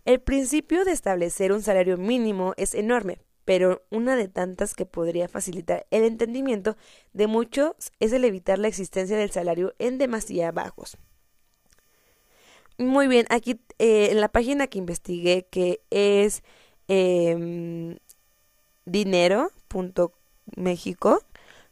El 0.04 0.20
principio 0.20 0.84
de 0.84 0.92
establecer 0.92 1.52
un 1.52 1.62
salario 1.62 1.96
mínimo 1.96 2.54
es 2.56 2.74
enorme, 2.74 3.18
pero 3.44 3.82
una 3.90 4.16
de 4.16 4.28
tantas 4.28 4.74
que 4.74 4.86
podría 4.86 5.28
facilitar 5.28 5.86
el 5.90 6.04
entendimiento 6.04 6.76
de 7.12 7.26
muchos 7.26 7.74
es 7.98 8.12
el 8.12 8.24
evitar 8.24 8.58
la 8.58 8.68
existencia 8.68 9.16
del 9.16 9.30
salario 9.30 9.74
en 9.78 9.98
demasía 9.98 10.52
bajos. 10.52 10.96
Muy 12.78 13.08
bien, 13.08 13.26
aquí 13.28 13.60
eh, 13.78 14.08
en 14.10 14.20
la 14.20 14.28
página 14.28 14.68
que 14.68 14.78
investigué, 14.78 15.46
que 15.50 15.82
es 15.90 16.42
eh, 16.88 17.98
dinero.mexico, 18.86 21.22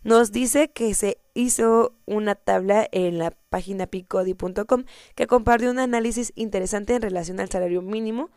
nos 0.03 0.33
dice 0.33 0.69
que 0.69 0.93
se 0.95 1.19
hizo 1.39 1.95
una 2.05 2.35
tabla 2.35 2.89
en 2.91 3.19
la 3.19 3.31
página 3.49 3.87
picodi.com 3.87 4.85
que 5.15 5.29
compartió 5.29 5.71
un 5.71 5.79
análisis 5.79 6.33
interesante 6.35 6.97
en 6.97 7.03
relación 7.03 7.39
al 7.39 7.49
salario 7.49 7.81
mínimo 7.81 8.31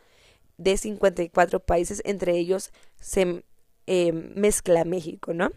de 0.57 0.77
54 0.77 1.61
países, 1.61 2.03
entre 2.05 2.37
ellos 2.37 2.71
se 2.99 3.43
eh, 3.87 4.11
mezcla 4.13 4.85
México, 4.85 5.33
¿no? 5.33 5.49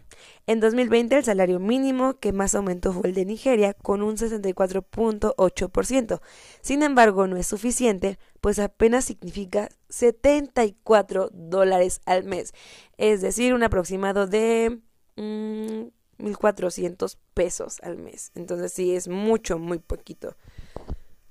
En 0.47 0.59
2020 0.59 1.17
el 1.17 1.23
salario 1.23 1.59
mínimo 1.59 2.19
que 2.19 2.33
más 2.33 2.55
aumentó 2.55 2.93
fue 2.93 3.09
el 3.09 3.15
de 3.15 3.25
Nigeria 3.25 3.75
con 3.75 4.01
un 4.01 4.17
64.8%. 4.17 6.21
Sin 6.61 6.81
embargo, 6.81 7.27
no 7.27 7.37
es 7.37 7.45
suficiente, 7.45 8.17
pues 8.41 8.57
apenas 8.57 9.05
significa 9.05 9.69
74 9.89 11.29
dólares 11.31 12.01
al 12.05 12.23
mes, 12.23 12.55
es 12.97 13.21
decir, 13.21 13.53
un 13.53 13.61
aproximado 13.61 14.25
de... 14.25 14.79
Mm, 15.15 15.89
1.400 16.19 17.17
pesos 17.33 17.79
al 17.81 17.97
mes. 17.97 18.31
Entonces 18.35 18.73
sí, 18.73 18.95
es 18.95 19.07
mucho, 19.07 19.59
muy 19.59 19.79
poquito. 19.79 20.35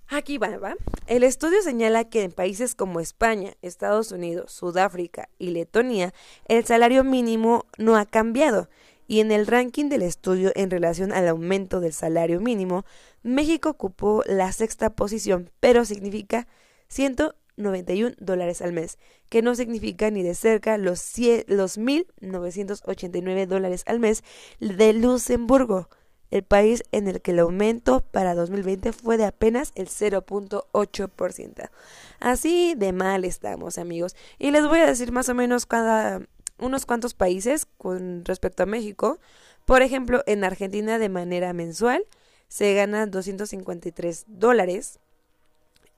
Aquí 0.09 0.39
va, 0.39 0.57
va. 0.59 0.77
El 1.07 1.23
estudio 1.23 1.63
señala 1.63 2.05
que 2.05 2.23
en 2.23 2.33
países 2.33 2.75
como 2.75 3.01
España, 3.01 3.55
Estados 3.63 4.13
Unidos, 4.13 4.53
Sudáfrica 4.53 5.29
y 5.39 5.51
Letonia, 5.51 6.13
el 6.47 6.65
salario 6.65 7.05
mínimo 7.05 7.67
no 7.79 7.97
ha 7.97 8.05
cambiado. 8.05 8.69
Y 9.07 9.21
en 9.21 9.33
el 9.33 9.47
ranking 9.47 9.89
del 9.89 10.03
estudio 10.03 10.53
en 10.55 10.71
relación 10.71 11.13
al 11.13 11.29
aumento 11.29 11.81
del 11.81 11.93
salario 11.93 12.41
mínimo, 12.41 12.85
México 13.23 13.71
ocupó 13.71 14.23
la 14.27 14.53
sexta 14.53 14.95
posición, 14.95 15.51
pero 15.61 15.85
significa 15.85 16.47
100 16.89 17.17
91 17.57 18.15
dólares 18.19 18.63
al 18.63 18.73
mes, 18.73 18.99
que 19.29 19.43
no 19.43 19.55
significa 19.55 20.11
ni 20.11 20.23
de 20.23 20.35
cerca 20.35 20.79
los, 20.79 21.01
100, 21.01 21.45
los 21.49 21.79
1.989 21.79 23.47
dólares 23.47 23.85
al 23.87 24.01
mes 24.01 24.25
de 24.61 24.93
Luxemburgo, 24.93 25.89
el 26.31 26.43
país 26.43 26.83
en 26.91 27.07
el 27.07 27.21
que 27.21 27.31
el 27.31 27.39
aumento 27.39 28.01
para 28.01 28.35
2020 28.35 28.93
fue 28.93 29.17
de 29.17 29.25
apenas 29.25 29.71
el 29.77 29.89
0.8%. 29.89 31.71
Así 32.19 32.75
de 32.77 32.93
mal 32.93 33.25
estamos, 33.25 33.79
amigos. 33.79 34.17
Y 34.39 34.51
les 34.51 34.67
voy 34.67 34.81
a 34.81 34.87
decir 34.87 35.13
más 35.13 35.29
o 35.29 35.35
menos 35.35 35.65
cada 35.65 36.23
unos 36.59 36.87
cuantos 36.87 37.15
países 37.15 37.67
con 37.79 38.25
respecto 38.25 38.65
a 38.65 38.67
México. 38.67 39.19
Por 39.65 39.83
ejemplo, 39.83 40.23
en 40.27 40.43
Argentina 40.43 40.99
de 40.99 41.09
manera 41.09 41.53
mensual 41.53 42.05
se 42.49 42.75
gana 42.75 43.07
253 43.07 44.25
dólares. 44.27 44.99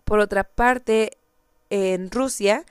Por 0.05 0.21
otra 0.21 0.45
parte, 0.45 1.17
en 1.71 2.11
Rusia 2.11 2.65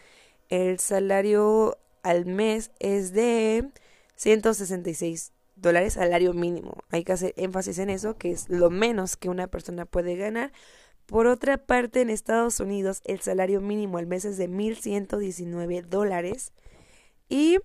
el 0.49 0.79
salario 0.79 1.77
al 2.03 2.25
mes 2.25 2.71
es 2.79 3.13
de 3.13 3.69
166 4.15 5.31
dólares, 5.55 5.93
salario 5.93 6.33
mínimo. 6.33 6.77
Hay 6.89 7.03
que 7.03 7.13
hacer 7.13 7.33
énfasis 7.37 7.79
en 7.79 7.89
eso, 7.89 8.17
que 8.17 8.31
es 8.31 8.49
lo 8.49 8.69
menos 8.69 9.17
que 9.17 9.29
una 9.29 9.47
persona 9.47 9.85
puede 9.85 10.15
ganar. 10.15 10.51
Por 11.05 11.27
otra 11.27 11.57
parte, 11.57 12.01
en 12.01 12.09
Estados 12.09 12.59
Unidos 12.59 13.01
el 13.05 13.21
salario 13.21 13.61
mínimo 13.61 13.97
al 13.97 14.07
mes 14.07 14.25
es 14.25 14.37
de 14.37 14.49
1.119 14.49 15.83
dólares. 15.83 16.51
Y 17.29 17.57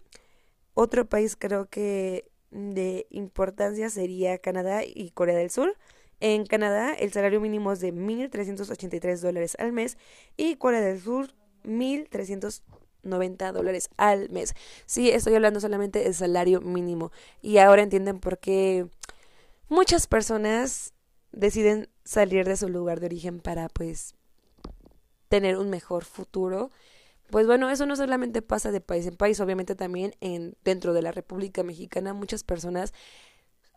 otro 0.74 1.08
país 1.08 1.36
creo 1.36 1.68
que 1.68 2.30
de 2.50 3.06
importancia 3.10 3.90
sería 3.90 4.38
Canadá 4.38 4.82
y 4.84 5.10
Corea 5.10 5.36
del 5.36 5.50
Sur. 5.50 5.76
En 6.20 6.44
Canadá 6.44 6.92
el 6.92 7.12
salario 7.12 7.40
mínimo 7.40 7.72
es 7.72 7.80
de 7.80 7.92
1.383 7.92 9.20
dólares 9.20 9.56
al 9.58 9.72
mes 9.72 9.96
y 10.36 10.56
Corea 10.56 10.80
del 10.80 11.00
Sur 11.00 11.34
1.390 11.64 13.52
dólares 13.52 13.90
al 13.96 14.30
mes. 14.30 14.54
Sí, 14.86 15.10
estoy 15.10 15.34
hablando 15.34 15.60
solamente 15.60 16.00
del 16.00 16.14
salario 16.14 16.60
mínimo. 16.60 17.10
Y 17.42 17.58
ahora 17.58 17.82
entienden 17.82 18.20
por 18.20 18.38
qué 18.38 18.86
muchas 19.68 20.06
personas 20.06 20.92
deciden 21.32 21.88
salir 22.04 22.46
de 22.46 22.56
su 22.56 22.68
lugar 22.68 23.00
de 23.00 23.06
origen 23.06 23.40
para 23.40 23.68
pues 23.68 24.14
tener 25.28 25.56
un 25.56 25.70
mejor 25.70 26.04
futuro. 26.04 26.70
Pues 27.30 27.46
bueno, 27.46 27.70
eso 27.70 27.86
no 27.86 27.94
solamente 27.94 28.42
pasa 28.42 28.72
de 28.72 28.80
país 28.80 29.06
en 29.06 29.16
país, 29.16 29.38
obviamente 29.40 29.76
también 29.76 30.14
en 30.20 30.56
dentro 30.64 30.92
de 30.92 31.02
la 31.02 31.12
República 31.12 31.62
Mexicana 31.62 32.12
muchas 32.12 32.42
personas 32.42 32.92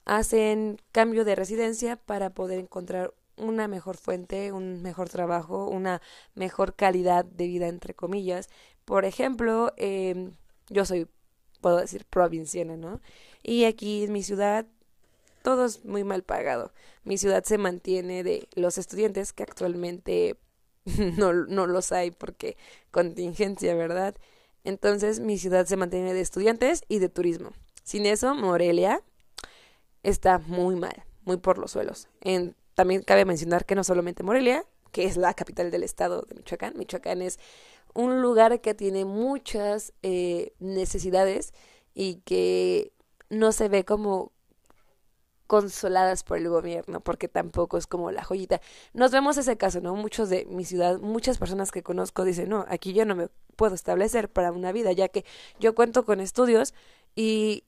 hacen 0.05 0.79
cambio 0.91 1.25
de 1.25 1.35
residencia 1.35 1.95
para 1.95 2.31
poder 2.31 2.59
encontrar 2.59 3.13
una 3.37 3.67
mejor 3.67 3.97
fuente, 3.97 4.51
un 4.51 4.81
mejor 4.81 5.09
trabajo, 5.09 5.67
una 5.67 6.01
mejor 6.35 6.75
calidad 6.75 7.25
de 7.25 7.47
vida, 7.47 7.67
entre 7.67 7.93
comillas. 7.93 8.49
Por 8.85 9.05
ejemplo, 9.05 9.73
eh, 9.77 10.31
yo 10.69 10.85
soy, 10.85 11.07
puedo 11.61 11.77
decir, 11.77 12.05
provinciana, 12.05 12.77
¿no? 12.77 13.01
Y 13.41 13.65
aquí 13.65 14.03
en 14.03 14.13
mi 14.13 14.23
ciudad 14.23 14.67
todo 15.41 15.65
es 15.65 15.83
muy 15.83 16.03
mal 16.03 16.23
pagado. 16.23 16.71
Mi 17.03 17.17
ciudad 17.17 17.43
se 17.43 17.57
mantiene 17.57 18.23
de 18.23 18.47
los 18.55 18.77
estudiantes 18.77 19.33
que 19.33 19.43
actualmente 19.43 20.37
no, 21.17 21.33
no 21.33 21.67
los 21.67 21.91
hay 21.91 22.11
porque 22.11 22.57
contingencia, 22.91 23.75
¿verdad? 23.75 24.15
Entonces 24.63 25.19
mi 25.19 25.37
ciudad 25.37 25.65
se 25.65 25.75
mantiene 25.75 26.13
de 26.13 26.21
estudiantes 26.21 26.83
y 26.87 26.99
de 26.99 27.09
turismo. 27.09 27.51
Sin 27.83 28.05
eso, 28.05 28.33
Morelia 28.35 29.01
está 30.03 30.39
muy 30.39 30.75
mal, 30.75 31.03
muy 31.23 31.37
por 31.37 31.57
los 31.57 31.71
suelos. 31.71 32.07
También 32.75 33.01
cabe 33.01 33.25
mencionar 33.25 33.65
que 33.65 33.75
no 33.75 33.83
solamente 33.83 34.23
Morelia, 34.23 34.65
que 34.91 35.05
es 35.05 35.17
la 35.17 35.33
capital 35.33 35.71
del 35.71 35.83
estado 35.83 36.23
de 36.23 36.35
Michoacán, 36.35 36.73
Michoacán 36.77 37.21
es 37.21 37.39
un 37.93 38.21
lugar 38.21 38.61
que 38.61 38.73
tiene 38.73 39.05
muchas 39.05 39.93
eh, 40.01 40.53
necesidades 40.59 41.53
y 41.93 42.15
que 42.25 42.91
no 43.29 43.51
se 43.51 43.69
ve 43.69 43.85
como 43.85 44.31
consoladas 45.47 46.23
por 46.23 46.37
el 46.37 46.49
gobierno, 46.49 47.01
porque 47.01 47.27
tampoco 47.27 47.77
es 47.77 47.85
como 47.85 48.09
la 48.11 48.23
joyita. 48.23 48.59
Nos 48.93 49.11
vemos 49.11 49.37
ese 49.37 49.57
caso, 49.57 49.81
¿no? 49.81 49.95
Muchos 49.95 50.29
de 50.29 50.45
mi 50.45 50.65
ciudad, 50.65 50.99
muchas 50.99 51.37
personas 51.37 51.71
que 51.71 51.83
conozco 51.83 52.23
dicen, 52.23 52.49
no, 52.49 52.65
aquí 52.69 52.93
yo 52.93 53.05
no 53.05 53.15
me 53.15 53.27
puedo 53.55 53.75
establecer 53.75 54.29
para 54.29 54.51
una 54.51 54.71
vida, 54.71 54.91
ya 54.93 55.09
que 55.09 55.25
yo 55.59 55.75
cuento 55.75 56.05
con 56.05 56.19
estudios 56.21 56.73
y 57.15 57.65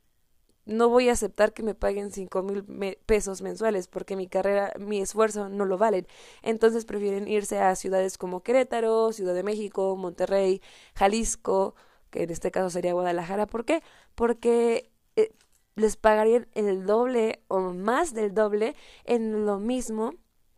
no 0.65 0.89
voy 0.89 1.09
a 1.09 1.13
aceptar 1.13 1.53
que 1.53 1.63
me 1.63 1.75
paguen 1.75 2.11
cinco 2.11 2.41
mil 2.43 2.63
pesos 3.05 3.41
mensuales 3.41 3.87
porque 3.87 4.15
mi 4.15 4.27
carrera, 4.27 4.73
mi 4.79 4.99
esfuerzo 4.99 5.49
no 5.49 5.65
lo 5.65 5.77
valen. 5.77 6.07
Entonces 6.41 6.85
prefieren 6.85 7.27
irse 7.27 7.59
a 7.59 7.75
ciudades 7.75 8.17
como 8.17 8.41
Querétaro, 8.41 9.13
Ciudad 9.13 9.33
de 9.35 9.43
México, 9.43 9.95
Monterrey, 9.95 10.61
Jalisco, 10.95 11.75
que 12.09 12.23
en 12.23 12.31
este 12.31 12.51
caso 12.51 12.69
sería 12.69 12.93
Guadalajara. 12.93 13.45
¿Por 13.45 13.65
qué? 13.65 13.83
Porque 14.15 14.91
eh, 15.15 15.33
les 15.75 15.97
pagarían 15.97 16.47
el 16.55 16.85
doble 16.85 17.43
o 17.47 17.59
más 17.59 18.13
del 18.13 18.33
doble 18.33 18.75
en 19.03 19.45
lo 19.45 19.59
mismo 19.59 20.13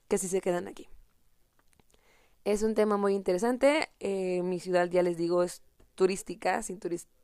que 0.08 0.18
si 0.18 0.28
se 0.28 0.42
quedan 0.42 0.68
aquí. 0.68 0.88
Es 2.46 2.64
un 2.64 2.76
tema 2.76 2.96
muy 2.96 3.14
interesante. 3.14 3.90
Eh, 4.00 4.42
mi 4.44 4.62
ciudad, 4.62 4.90
ya 4.90 5.04
les 5.04 5.18
digo, 5.18 5.44
es 5.44 5.64
turística, 5.96 6.64
sin 6.64 6.80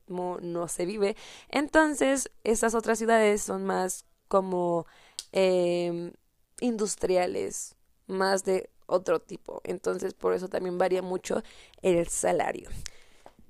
no 0.07 0.67
se 0.67 0.85
vive. 0.85 1.15
Entonces, 1.49 2.31
estas 2.43 2.75
otras 2.75 2.97
ciudades 2.97 3.41
son 3.41 3.65
más 3.65 4.05
como 4.27 4.85
em, 5.31 6.11
industriales, 6.59 7.75
más 8.07 8.43
de 8.43 8.69
otro 8.85 9.19
tipo. 9.19 9.61
Entonces, 9.63 10.13
por 10.13 10.33
eso 10.33 10.47
también 10.47 10.77
varía 10.77 11.01
mucho 11.01 11.41
el 11.81 12.07
salario. 12.07 12.69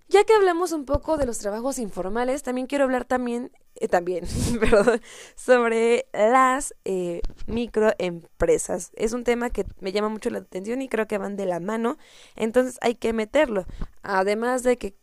Ya 0.10 0.24
que 0.26 0.34
hablamos 0.34 0.72
un 0.74 0.86
poco 0.86 1.18
de 1.18 1.26
los 1.26 1.39
trabajos 1.39 1.80
informales, 1.80 2.44
también 2.44 2.68
quiero 2.68 2.84
hablar 2.84 3.06
también, 3.06 3.52
eh, 3.76 3.88
también, 3.88 4.26
perdón, 4.60 5.02
sobre 5.36 6.06
las 6.13 6.76
eh, 6.86 7.22
microempresas. 7.48 8.92
Es 8.96 9.13
un 9.13 9.24
tema 9.24 9.50
que 9.50 9.66
me 9.80 9.92
llama 9.92 10.10
mucho 10.10 10.30
la 10.30 10.39
atención 10.39 10.82
y 10.82 10.89
creo 10.89 11.08
que 11.08 11.18
van 11.18 11.36
de 11.36 11.48
la 11.48 11.60
mano, 11.60 11.98
entonces 12.36 12.78
hay 12.82 12.94
que 12.96 13.12
meterlo. 13.12 13.66
Además 14.04 14.62
de 14.62 14.78
que 14.78 14.94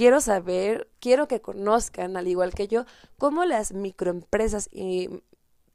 quiero 0.00 0.22
saber, 0.22 0.88
quiero 0.98 1.28
que 1.28 1.42
conozcan, 1.42 2.16
al 2.16 2.26
igual 2.26 2.54
que 2.54 2.68
yo, 2.68 2.86
cómo 3.18 3.44
las 3.44 3.74
microempresas 3.74 4.70
y 4.72 5.10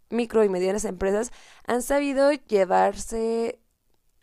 micro 0.09 0.43
y 0.43 0.49
medianas 0.49 0.85
empresas 0.85 1.31
han 1.67 1.83
sabido 1.83 2.31
llevarse 2.31 3.59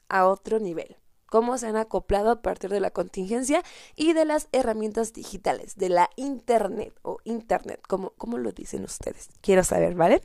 a 0.08 0.26
otro 0.26 0.58
nivel 0.58 0.96
cómo 1.26 1.56
se 1.56 1.68
han 1.68 1.76
acoplado 1.76 2.32
a 2.32 2.42
partir 2.42 2.70
de 2.70 2.80
la 2.80 2.90
contingencia 2.90 3.62
y 3.94 4.12
de 4.12 4.24
las 4.24 4.48
herramientas 4.50 5.12
digitales, 5.12 5.76
de 5.76 5.88
la 5.88 6.10
Internet 6.16 6.92
o 7.02 7.18
Internet, 7.22 7.80
como, 7.86 8.10
como 8.18 8.38
lo 8.38 8.50
dicen 8.50 8.82
ustedes. 8.82 9.28
Quiero 9.40 9.62
saber, 9.62 9.94
¿vale? 9.94 10.20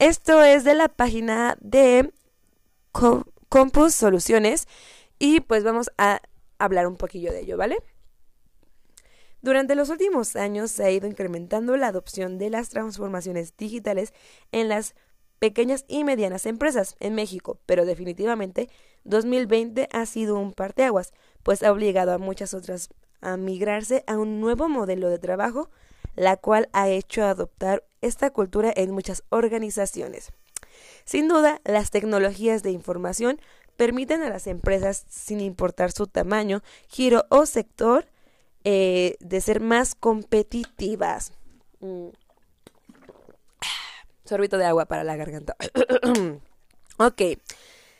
Esto 0.00 0.42
es 0.42 0.64
de 0.64 0.74
la 0.74 0.88
página 0.88 1.56
de 1.60 2.12
Compus 3.48 3.94
Soluciones 3.94 4.66
y 5.20 5.40
pues 5.42 5.62
vamos 5.62 5.92
a 5.96 6.20
hablar 6.58 6.88
un 6.88 6.96
poquillo 6.96 7.30
de 7.30 7.42
ello, 7.42 7.56
¿vale? 7.56 7.78
Durante 9.42 9.74
los 9.74 9.90
últimos 9.90 10.36
años 10.36 10.70
se 10.70 10.84
ha 10.84 10.90
ido 10.90 11.06
incrementando 11.06 11.76
la 11.76 11.88
adopción 11.88 12.38
de 12.38 12.50
las 12.50 12.70
transformaciones 12.70 13.56
digitales 13.56 14.12
en 14.52 14.68
las 14.68 14.94
pequeñas 15.38 15.84
y 15.88 16.04
medianas 16.04 16.46
empresas 16.46 16.96
en 17.00 17.14
México, 17.14 17.58
pero 17.66 17.84
definitivamente 17.84 18.68
2020 19.04 19.88
ha 19.92 20.06
sido 20.06 20.38
un 20.38 20.52
parteaguas, 20.52 21.12
pues 21.42 21.62
ha 21.62 21.72
obligado 21.72 22.12
a 22.12 22.18
muchas 22.18 22.54
otras 22.54 22.88
a 23.20 23.36
migrarse 23.36 24.04
a 24.06 24.18
un 24.18 24.40
nuevo 24.40 24.68
modelo 24.68 25.08
de 25.08 25.18
trabajo, 25.18 25.70
la 26.14 26.36
cual 26.36 26.68
ha 26.72 26.88
hecho 26.88 27.24
adoptar 27.24 27.84
esta 28.00 28.30
cultura 28.30 28.72
en 28.74 28.90
muchas 28.90 29.22
organizaciones. 29.28 30.32
Sin 31.04 31.28
duda, 31.28 31.60
las 31.64 31.90
tecnologías 31.90 32.62
de 32.62 32.70
información 32.70 33.40
permiten 33.76 34.22
a 34.22 34.30
las 34.30 34.46
empresas, 34.46 35.04
sin 35.08 35.40
importar 35.40 35.92
su 35.92 36.06
tamaño, 36.06 36.62
giro 36.88 37.24
o 37.28 37.46
sector, 37.46 38.06
eh, 38.66 39.16
de 39.20 39.40
ser 39.40 39.60
más 39.60 39.94
competitivas. 39.94 41.32
Mm 41.80 42.08
sorbito 44.26 44.58
de 44.58 44.66
agua 44.66 44.86
para 44.86 45.04
la 45.04 45.16
garganta. 45.16 45.56
ok. 46.98 47.22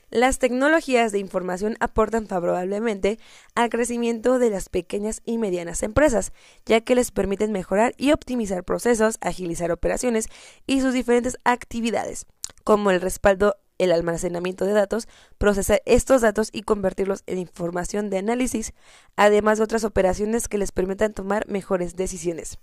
Las 0.09 0.38
tecnologías 0.38 1.11
de 1.11 1.18
información 1.18 1.76
aportan 1.81 2.29
favorablemente 2.29 3.18
al 3.57 3.70
crecimiento 3.70 4.38
de 4.38 4.50
las 4.50 4.68
pequeñas 4.68 5.20
y 5.24 5.37
medianas 5.37 5.83
empresas, 5.83 6.33
ya 6.64 6.81
que 6.81 6.94
les 6.94 7.11
permiten 7.11 7.50
mejorar 7.50 7.92
y 7.96 8.12
optimizar 8.12 8.62
procesos, 8.62 9.18
agilizar 9.20 9.72
operaciones 9.72 10.29
y 10.64 10.81
sus 10.81 10.94
diferentes 10.94 11.38
actividades, 11.44 12.26
como 12.62 12.92
el 12.92 13.00
respaldo, 13.00 13.57
el 13.79 13.93
almacenamiento 13.93 14.65
de 14.65 14.73
datos, 14.73 15.09
procesar 15.39 15.83
estos 15.85 16.23
datos 16.23 16.51
y 16.53 16.62
convertirlos 16.62 17.23
en 17.27 17.39
información 17.39 18.11
de 18.11 18.19
análisis, 18.19 18.73
además 19.17 19.59
de 19.59 19.65
otras 19.65 19.85
operaciones 19.85 20.49
que 20.49 20.59
les 20.59 20.73
permitan 20.73 21.12
tomar 21.12 21.49
mejores 21.49 21.97
decisiones. 21.97 22.59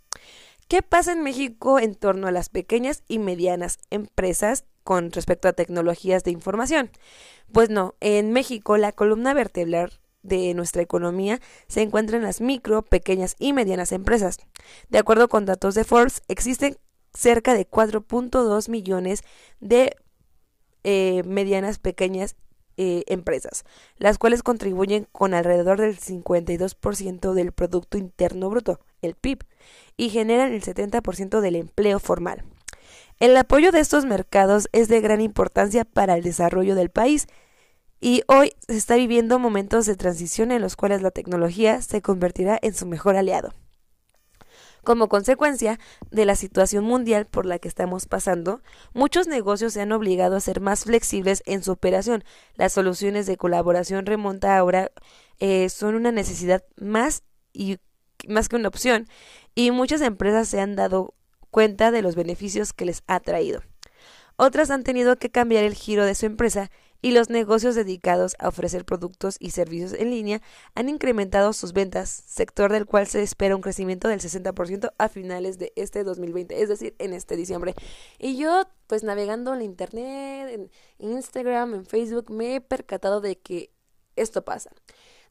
¿Qué 0.67 0.81
pasa 0.81 1.11
en 1.11 1.23
México 1.23 1.79
en 1.79 1.95
torno 1.95 2.27
a 2.27 2.31
las 2.31 2.49
pequeñas 2.49 3.03
y 3.07 3.19
medianas 3.19 3.79
empresas 3.89 4.65
con 4.83 5.11
respecto 5.11 5.47
a 5.47 5.53
tecnologías 5.53 6.23
de 6.23 6.31
información? 6.31 6.89
Pues 7.51 7.69
no, 7.69 7.95
en 7.99 8.31
México 8.31 8.77
la 8.77 8.91
columna 8.91 9.33
vertebral 9.33 9.91
de 10.23 10.53
nuestra 10.53 10.81
economía 10.81 11.39
se 11.67 11.81
encuentra 11.81 12.17
en 12.17 12.23
las 12.23 12.41
micro, 12.41 12.81
pequeñas 12.81 13.35
y 13.39 13.53
medianas 13.53 13.91
empresas. 13.91 14.37
De 14.89 14.97
acuerdo 14.97 15.27
con 15.27 15.45
datos 15.45 15.75
de 15.75 15.83
Forbes, 15.83 16.21
existen 16.27 16.77
cerca 17.13 17.53
de 17.53 17.69
4.2 17.69 18.69
millones 18.69 19.23
de 19.59 19.95
eh, 20.83 21.23
medianas, 21.25 21.79
pequeñas 21.79 22.35
eh, 22.75 23.03
empresas, 23.07 23.65
las 23.97 24.17
cuales 24.17 24.41
contribuyen 24.41 25.07
con 25.11 25.33
alrededor 25.33 25.79
del 25.79 25.99
52% 25.99 27.33
del 27.33 27.51
Producto 27.51 27.97
Interno 27.97 28.49
Bruto, 28.49 28.79
el 29.03 29.13
PIB, 29.13 29.43
y 29.95 30.09
generan 30.09 30.53
el 30.53 30.63
70% 30.63 31.39
del 31.39 31.55
empleo 31.55 31.99
formal. 31.99 32.43
El 33.19 33.37
apoyo 33.37 33.71
de 33.71 33.79
estos 33.79 34.05
mercados 34.05 34.69
es 34.71 34.87
de 34.87 35.01
gran 35.01 35.21
importancia 35.21 35.85
para 35.85 36.15
el 36.15 36.23
desarrollo 36.23 36.73
del 36.73 36.89
país 36.89 37.27
y 38.01 38.23
hoy 38.27 38.53
se 38.67 38.75
está 38.75 38.95
viviendo 38.95 39.39
momentos 39.39 39.85
de 39.85 39.95
transición 39.95 40.51
en 40.51 40.61
los 40.61 40.75
cuales 40.75 41.01
la 41.01 41.11
tecnología 41.11 41.81
se 41.81 42.01
convertirá 42.01 42.57
en 42.61 42.73
su 42.73 42.85
mejor 42.85 43.15
aliado. 43.15 43.53
Como 44.83 45.07
consecuencia 45.07 45.79
de 46.11 46.25
la 46.25 46.35
situación 46.35 46.83
mundial 46.83 47.25
por 47.25 47.45
la 47.45 47.57
que 47.57 47.69
estamos 47.69 48.05
pasando, 48.05 48.61
muchos 48.93 49.27
negocios 49.27 49.73
se 49.73 49.81
han 49.81 49.93
obligado 49.93 50.35
a 50.35 50.41
ser 50.41 50.59
más 50.59 50.83
flexibles 50.83 51.41
en 51.45 51.63
su 51.63 51.71
operación. 51.71 52.25
Las 52.55 52.73
soluciones 52.73 53.25
de 53.25 53.37
colaboración 53.37 54.05
remonta 54.05 54.57
ahora 54.57 54.91
eh, 55.39 55.69
son 55.69 55.95
una 55.95 56.11
necesidad 56.11 56.63
más 56.75 57.23
y 57.53 57.77
más 58.27 58.49
que 58.49 58.57
una 58.57 58.67
opción 58.67 59.07
y 59.55 59.71
muchas 59.71 60.01
empresas 60.01 60.49
se 60.49 60.59
han 60.59 60.75
dado 60.75 61.13
cuenta 61.49 61.91
de 61.91 62.01
los 62.01 62.15
beneficios 62.15 62.73
que 62.73 62.85
les 62.85 63.03
ha 63.07 63.21
traído. 63.21 63.61
Otras 64.35 64.69
han 64.69 64.83
tenido 64.83 65.15
que 65.17 65.29
cambiar 65.29 65.63
el 65.63 65.75
giro 65.75 66.05
de 66.05 66.15
su 66.15 66.25
empresa 66.25 66.71
y 67.03 67.11
los 67.11 67.29
negocios 67.29 67.75
dedicados 67.75 68.35
a 68.39 68.47
ofrecer 68.47 68.85
productos 68.85 69.35
y 69.39 69.51
servicios 69.51 69.91
en 69.93 70.09
línea 70.09 70.41
han 70.73 70.87
incrementado 70.87 71.51
sus 71.51 71.73
ventas, 71.73 72.23
sector 72.25 72.71
del 72.71 72.85
cual 72.85 73.07
se 73.07 73.21
espera 73.21 73.57
un 73.57 73.61
crecimiento 73.61 74.07
del 74.07 74.21
60% 74.21 74.93
a 74.97 75.09
finales 75.09 75.59
de 75.59 75.73
este 75.75 76.05
2020, 76.05 76.63
es 76.63 76.69
decir, 76.69 76.95
en 76.99 77.13
este 77.13 77.35
diciembre. 77.35 77.75
Y 78.17 78.37
yo, 78.37 78.63
pues 78.87 79.03
navegando 79.03 79.53
en 79.53 79.61
internet, 79.61 80.49
en 80.49 80.71
Instagram, 80.97 81.73
en 81.73 81.85
Facebook, 81.85 82.31
me 82.31 82.55
he 82.55 82.61
percatado 82.61 83.19
de 83.19 83.37
que 83.37 83.73
esto 84.15 84.45
pasa 84.45 84.71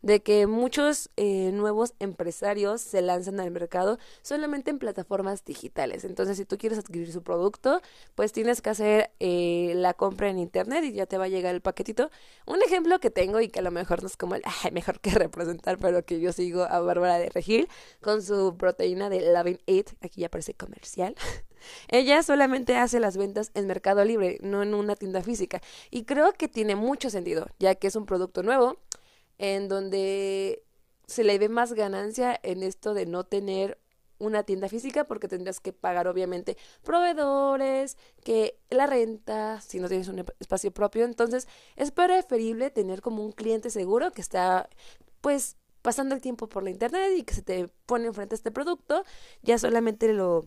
de 0.03 0.23
que 0.23 0.47
muchos 0.47 1.11
eh, 1.17 1.51
nuevos 1.53 1.95
empresarios 2.01 2.81
se 2.81 3.03
lanzan 3.03 3.41
al 3.41 3.51
mercado 3.51 3.99
solamente 4.23 4.71
en 4.71 4.79
plataformas 4.79 5.45
digitales. 5.45 6.05
Entonces, 6.05 6.37
si 6.37 6.45
tú 6.45 6.59
quieres 6.59 6.79
adquirir 6.79 7.13
su 7.13 7.23
producto, 7.23 7.81
pues 8.15 8.33
tienes 8.33 8.61
que 8.61 8.71
hacer 8.71 9.11
eh, 9.21 9.73
la 9.77 9.95
compra 9.95 10.29
en 10.29 10.39
internet 10.39 10.85
y 10.85 10.93
ya 10.93 11.07
te 11.07 11.19
va 11.19 11.25
a 11.25 11.29
llegar 11.29 11.55
el 11.55 11.61
paquetito. 11.61 12.11
Un 12.47 12.63
ejemplo 12.63 12.99
que 12.99 13.11
tengo 13.11 13.41
y 13.41 13.49
que 13.49 13.61
a 13.61 13.63
lo 13.63 13.71
mejor 13.71 14.03
no 14.03 14.09
es 14.09 14.17
como 14.17 14.35
el 14.35 14.43
mejor 14.73 15.01
que 15.01 15.11
representar, 15.11 15.79
pero 15.79 16.05
que 16.05 16.21
yo 16.21 16.33
sigo 16.33 16.65
a 16.65 16.81
Bárbara 16.81 17.19
de 17.19 17.31
Regil 17.31 17.69
con 18.01 18.23
su 18.23 18.57
proteína 18.57 19.09
de 19.09 19.33
Loving 19.33 19.61
It. 19.67 19.91
Aquí 20.01 20.21
ya 20.23 20.27
aparece 20.27 20.55
comercial. 20.55 21.15
Ella 21.89 22.23
solamente 22.25 22.77
hace 22.77 22.99
las 22.99 23.17
ventas 23.17 23.53
en 23.55 23.69
Mercado 23.69 24.05
Libre, 24.05 24.39
no 24.43 24.63
en 24.63 24.75
una 24.75 24.97
tienda 24.97 25.23
física. 25.23 25.61
Y 25.91 26.05
creo 26.05 26.33
que 26.33 26.49
tiene 26.49 26.75
mucho 26.75 27.09
sentido, 27.09 27.47
ya 27.61 27.77
que 27.77 27.87
es 27.87 27.95
un 27.95 28.05
producto 28.05 28.43
nuevo 28.43 28.79
en 29.43 29.67
donde 29.67 30.63
se 31.09 31.25
le 31.25 31.37
ve 31.37 31.49
más 31.49 31.73
ganancia 31.73 32.39
en 32.45 32.63
esto 32.63 32.95
de 32.95 33.07
no 33.07 33.25
tener 33.25 33.77
una 34.19 34.45
tienda 34.45 34.69
física 34.69 35.03
porque 35.03 35.27
tendrías 35.27 35.59
que 35.59 35.73
pagar 35.73 36.07
obviamente 36.07 36.57
proveedores, 36.85 37.99
que 38.23 38.57
la 38.71 38.87
renta, 38.87 39.61
si 39.61 39.81
no 39.81 39.89
tienes 39.89 40.07
un 40.07 40.25
espacio 40.39 40.71
propio, 40.71 41.05
entonces 41.05 41.49
es 41.75 41.91
preferible 41.91 42.71
tener 42.71 43.03
como 43.03 43.25
un 43.25 43.33
cliente 43.33 43.69
seguro 43.71 44.13
que 44.13 44.21
está 44.21 44.71
pues 45.21 45.57
pasando 45.83 46.15
el 46.15 46.21
tiempo 46.21 46.49
por 46.49 46.63
la 46.63 46.71
internet 46.71 47.11
y 47.17 47.25
que 47.25 47.35
se 47.35 47.43
te 47.43 47.67
pone 47.87 48.07
enfrente 48.07 48.37
este 48.37 48.53
producto, 48.53 49.05
ya 49.43 49.59
solamente 49.59 50.13
lo 50.13 50.47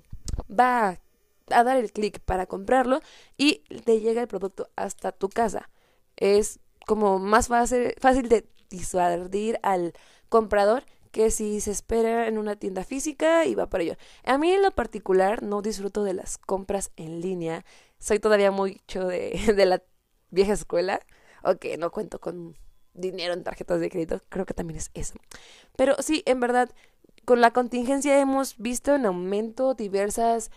va 0.49 1.01
a 1.49 1.63
dar 1.65 1.75
el 1.75 1.91
clic 1.91 2.21
para 2.21 2.45
comprarlo 2.45 3.01
y 3.35 3.55
te 3.83 3.99
llega 3.99 4.21
el 4.21 4.29
producto 4.29 4.69
hasta 4.77 5.11
tu 5.11 5.27
casa. 5.27 5.69
Es 6.15 6.61
como 6.87 7.19
más 7.19 7.49
fácil, 7.49 7.93
fácil 7.99 8.29
de 8.29 8.47
disuadir 8.69 9.59
al 9.63 9.93
comprador 10.29 10.83
que 11.11 11.31
si 11.31 11.61
se 11.61 11.71
espera 11.71 12.27
en 12.27 12.37
una 12.37 12.57
tienda 12.57 12.83
física 12.83 13.45
y 13.45 13.55
va 13.55 13.67
para 13.67 13.83
ello. 13.83 13.95
A 14.25 14.37
mí 14.37 14.51
en 14.51 14.61
lo 14.61 14.71
particular 14.71 15.43
no 15.43 15.61
disfruto 15.61 16.03
de 16.03 16.13
las 16.13 16.37
compras 16.37 16.91
en 16.97 17.21
línea. 17.21 17.63
Soy 17.99 18.19
todavía 18.19 18.51
mucho 18.51 19.07
de, 19.07 19.39
de 19.55 19.65
la 19.65 19.81
vieja 20.29 20.53
escuela. 20.53 20.99
Ok, 21.43 21.65
no 21.79 21.91
cuento 21.91 22.19
con 22.19 22.57
dinero 22.93 23.33
en 23.33 23.43
tarjetas 23.43 23.79
de 23.79 23.89
crédito. 23.89 24.21
Creo 24.29 24.45
que 24.45 24.53
también 24.53 24.77
es 24.77 24.91
eso. 24.93 25.15
Pero 25.77 25.95
sí, 25.99 26.21
en 26.25 26.39
verdad, 26.39 26.69
con 27.23 27.41
la 27.41 27.51
contingencia 27.51 28.19
hemos 28.19 28.57
visto 28.57 28.95
en 28.95 29.05
aumento 29.05 29.73
diversas 29.73 30.51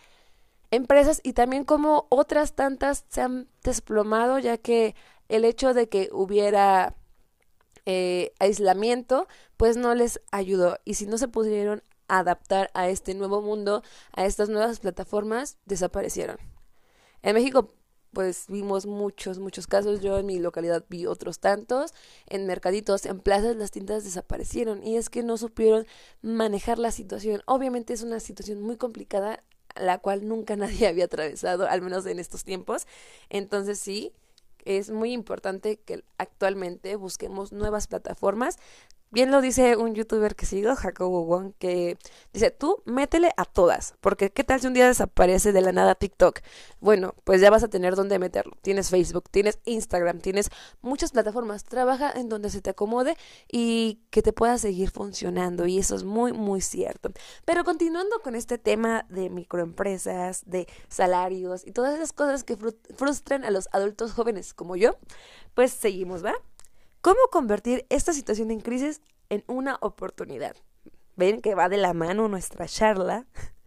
empresas 0.70 1.20
y 1.22 1.32
también 1.32 1.64
como 1.64 2.06
otras 2.10 2.54
tantas 2.54 3.04
se 3.08 3.22
han 3.22 3.48
desplomado 3.62 4.38
ya 4.38 4.58
que 4.58 4.94
el 5.28 5.44
hecho 5.44 5.72
de 5.72 5.88
que 5.88 6.08
hubiera 6.12 6.94
eh, 7.90 8.34
aislamiento, 8.38 9.28
pues 9.56 9.78
no 9.78 9.94
les 9.94 10.20
ayudó. 10.30 10.78
Y 10.84 10.94
si 10.94 11.06
no 11.06 11.16
se 11.16 11.26
pudieron 11.26 11.82
adaptar 12.06 12.70
a 12.74 12.90
este 12.90 13.14
nuevo 13.14 13.40
mundo, 13.40 13.82
a 14.12 14.26
estas 14.26 14.50
nuevas 14.50 14.78
plataformas, 14.80 15.56
desaparecieron. 15.64 16.36
En 17.22 17.34
México, 17.34 17.72
pues 18.12 18.44
vimos 18.48 18.84
muchos, 18.84 19.38
muchos 19.38 19.66
casos. 19.66 20.02
Yo 20.02 20.18
en 20.18 20.26
mi 20.26 20.38
localidad 20.38 20.84
vi 20.90 21.06
otros 21.06 21.40
tantos. 21.40 21.94
En 22.26 22.44
mercaditos, 22.46 23.06
en 23.06 23.20
plazas, 23.20 23.56
las 23.56 23.70
tiendas 23.70 24.04
desaparecieron. 24.04 24.86
Y 24.86 24.98
es 24.98 25.08
que 25.08 25.22
no 25.22 25.38
supieron 25.38 25.86
manejar 26.20 26.78
la 26.78 26.90
situación. 26.90 27.40
Obviamente 27.46 27.94
es 27.94 28.02
una 28.02 28.20
situación 28.20 28.60
muy 28.60 28.76
complicada, 28.76 29.42
la 29.76 29.96
cual 29.96 30.28
nunca 30.28 30.56
nadie 30.58 30.88
había 30.88 31.06
atravesado, 31.06 31.66
al 31.66 31.80
menos 31.80 32.04
en 32.04 32.18
estos 32.18 32.44
tiempos. 32.44 32.86
Entonces 33.30 33.78
sí, 33.78 34.12
es 34.68 34.90
muy 34.90 35.12
importante 35.12 35.78
que 35.78 36.04
actualmente 36.18 36.94
busquemos 36.96 37.52
nuevas 37.52 37.86
plataformas 37.86 38.58
Bien 39.10 39.30
lo 39.30 39.40
dice 39.40 39.74
un 39.76 39.94
youtuber 39.94 40.36
que 40.36 40.44
sigo, 40.44 40.76
Jacobo 40.76 41.24
Wong, 41.24 41.54
que 41.58 41.96
dice, 42.34 42.50
tú 42.50 42.82
métele 42.84 43.32
a 43.38 43.46
todas, 43.46 43.94
porque 44.02 44.28
qué 44.28 44.44
tal 44.44 44.60
si 44.60 44.66
un 44.66 44.74
día 44.74 44.86
desaparece 44.86 45.50
de 45.52 45.62
la 45.62 45.72
nada 45.72 45.94
TikTok. 45.94 46.40
Bueno, 46.80 47.14
pues 47.24 47.40
ya 47.40 47.48
vas 47.48 47.62
a 47.62 47.68
tener 47.68 47.96
dónde 47.96 48.18
meterlo. 48.18 48.52
Tienes 48.60 48.90
Facebook, 48.90 49.30
tienes 49.30 49.60
Instagram, 49.64 50.20
tienes 50.20 50.50
muchas 50.82 51.12
plataformas. 51.12 51.64
Trabaja 51.64 52.12
en 52.12 52.28
donde 52.28 52.50
se 52.50 52.60
te 52.60 52.68
acomode 52.68 53.16
y 53.50 54.00
que 54.10 54.20
te 54.20 54.34
pueda 54.34 54.58
seguir 54.58 54.90
funcionando. 54.90 55.64
Y 55.66 55.78
eso 55.78 55.96
es 55.96 56.04
muy, 56.04 56.34
muy 56.34 56.60
cierto. 56.60 57.10
Pero 57.46 57.64
continuando 57.64 58.20
con 58.22 58.34
este 58.34 58.58
tema 58.58 59.06
de 59.08 59.30
microempresas, 59.30 60.42
de 60.44 60.68
salarios 60.88 61.66
y 61.66 61.72
todas 61.72 61.94
esas 61.94 62.12
cosas 62.12 62.44
que 62.44 62.58
frustran 62.94 63.44
a 63.44 63.50
los 63.50 63.70
adultos 63.72 64.12
jóvenes 64.12 64.52
como 64.52 64.76
yo, 64.76 64.96
pues 65.54 65.72
seguimos, 65.72 66.22
¿va? 66.22 66.34
¿Cómo 67.00 67.18
convertir 67.30 67.86
esta 67.90 68.12
situación 68.12 68.50
en 68.50 68.60
crisis 68.60 69.00
en 69.28 69.44
una 69.46 69.78
oportunidad? 69.80 70.56
¿Ven 71.14 71.40
que 71.40 71.54
va 71.54 71.68
de 71.68 71.76
la 71.76 71.94
mano 71.94 72.28
nuestra 72.28 72.66
charla? 72.66 73.26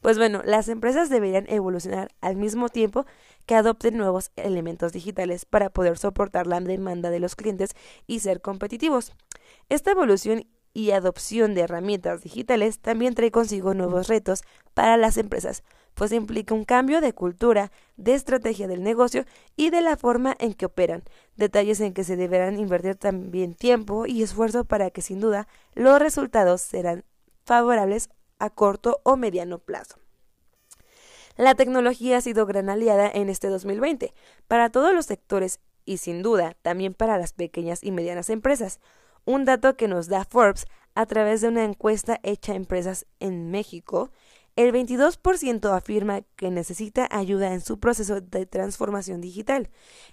Pues 0.00 0.18
bueno, 0.18 0.42
las 0.44 0.68
empresas 0.68 1.10
deberían 1.10 1.44
evolucionar 1.48 2.08
al 2.20 2.34
mismo 2.34 2.70
tiempo 2.70 3.06
que 3.46 3.54
adopten 3.54 3.96
nuevos 3.96 4.32
elementos 4.34 4.92
digitales 4.92 5.44
para 5.44 5.70
poder 5.70 5.96
soportar 5.96 6.48
la 6.48 6.58
demanda 6.58 7.10
de 7.10 7.20
los 7.20 7.36
clientes 7.36 7.76
y 8.08 8.18
ser 8.18 8.40
competitivos. 8.40 9.12
Esta 9.68 9.92
evolución 9.92 10.48
y 10.72 10.90
adopción 10.90 11.54
de 11.54 11.60
herramientas 11.60 12.22
digitales 12.22 12.80
también 12.80 13.14
trae 13.14 13.30
consigo 13.30 13.74
nuevos 13.74 14.08
retos 14.08 14.42
para 14.74 14.96
las 14.96 15.18
empresas, 15.18 15.62
pues 16.00 16.12
implica 16.12 16.54
un 16.54 16.64
cambio 16.64 17.02
de 17.02 17.12
cultura, 17.12 17.72
de 17.98 18.14
estrategia 18.14 18.66
del 18.66 18.82
negocio 18.82 19.26
y 19.54 19.68
de 19.68 19.82
la 19.82 19.98
forma 19.98 20.34
en 20.38 20.54
que 20.54 20.64
operan, 20.64 21.02
detalles 21.36 21.78
en 21.80 21.92
que 21.92 22.04
se 22.04 22.16
deberán 22.16 22.58
invertir 22.58 22.94
también 22.94 23.52
tiempo 23.52 24.06
y 24.06 24.22
esfuerzo 24.22 24.64
para 24.64 24.90
que 24.90 25.02
sin 25.02 25.20
duda 25.20 25.46
los 25.74 25.98
resultados 25.98 26.62
serán 26.62 27.04
favorables 27.44 28.08
a 28.38 28.48
corto 28.48 29.02
o 29.02 29.18
mediano 29.18 29.58
plazo. 29.58 29.96
La 31.36 31.54
tecnología 31.54 32.16
ha 32.16 32.22
sido 32.22 32.46
gran 32.46 32.70
aliada 32.70 33.10
en 33.12 33.28
este 33.28 33.48
2020 33.48 34.14
para 34.48 34.70
todos 34.70 34.94
los 34.94 35.04
sectores 35.04 35.60
y 35.84 35.98
sin 35.98 36.22
duda 36.22 36.56
también 36.62 36.94
para 36.94 37.18
las 37.18 37.34
pequeñas 37.34 37.84
y 37.84 37.90
medianas 37.90 38.30
empresas. 38.30 38.80
Un 39.26 39.44
dato 39.44 39.76
que 39.76 39.86
nos 39.86 40.08
da 40.08 40.24
Forbes 40.24 40.64
a 40.94 41.04
través 41.04 41.42
de 41.42 41.48
una 41.48 41.64
encuesta 41.64 42.20
hecha 42.22 42.52
a 42.52 42.56
empresas 42.56 43.04
en 43.18 43.50
México 43.50 44.10
el 44.62 44.72
22% 44.72 45.74
afirma 45.74 46.22
que 46.36 46.50
necesita 46.50 47.08
ayuda 47.10 47.52
en 47.52 47.60
su 47.60 47.78
proceso 47.78 48.20
de 48.20 48.46
transformación 48.46 49.20
digital. 49.20 49.70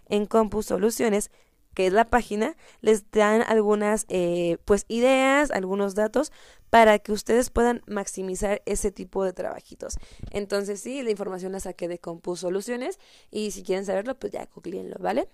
En 0.07 0.25
Compus 0.25 0.67
Soluciones, 0.67 1.31
que 1.73 1.87
es 1.87 1.93
la 1.93 2.09
página, 2.09 2.55
les 2.81 3.11
dan 3.11 3.43
algunas 3.43 4.05
eh, 4.09 4.57
pues 4.65 4.85
ideas, 4.87 5.51
algunos 5.51 5.95
datos 5.95 6.31
para 6.69 6.99
que 6.99 7.11
ustedes 7.11 7.49
puedan 7.49 7.81
maximizar 7.87 8.61
ese 8.65 8.91
tipo 8.91 9.23
de 9.23 9.33
trabajitos. 9.33 9.97
Entonces 10.31 10.81
sí, 10.81 11.03
la 11.03 11.11
información 11.11 11.51
la 11.51 11.59
saqué 11.59 11.87
de 11.87 11.99
Compus 11.99 12.39
Soluciones 12.39 12.99
y 13.31 13.51
si 13.51 13.63
quieren 13.63 13.85
saberlo, 13.85 14.17
pues 14.17 14.33
ya 14.33 14.47
googleenlo, 14.53 14.97
¿vale? 14.99 15.29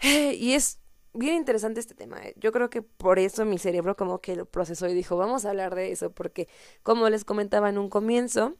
Y 0.02 0.52
es 0.52 0.78
bien 1.18 1.34
interesante 1.34 1.80
este 1.80 1.94
tema. 1.94 2.18
¿eh? 2.22 2.34
Yo 2.36 2.52
creo 2.52 2.70
que 2.70 2.80
por 2.82 3.18
eso 3.18 3.44
mi 3.44 3.58
cerebro 3.58 3.96
como 3.96 4.20
que 4.20 4.36
lo 4.36 4.46
procesó 4.46 4.88
y 4.88 4.94
dijo, 4.94 5.16
vamos 5.16 5.44
a 5.44 5.50
hablar 5.50 5.74
de 5.74 5.92
eso, 5.92 6.10
porque 6.10 6.48
como 6.82 7.08
les 7.10 7.24
comentaba 7.24 7.68
en 7.68 7.78
un 7.78 7.90
comienzo, 7.90 8.54